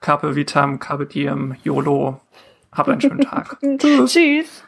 [0.00, 2.20] Carpe Vitam, Carpe Diem, YOLO.
[2.72, 3.58] Hab einen schönen Tag.
[3.78, 4.12] Tschüss.
[4.12, 4.64] Tschüss.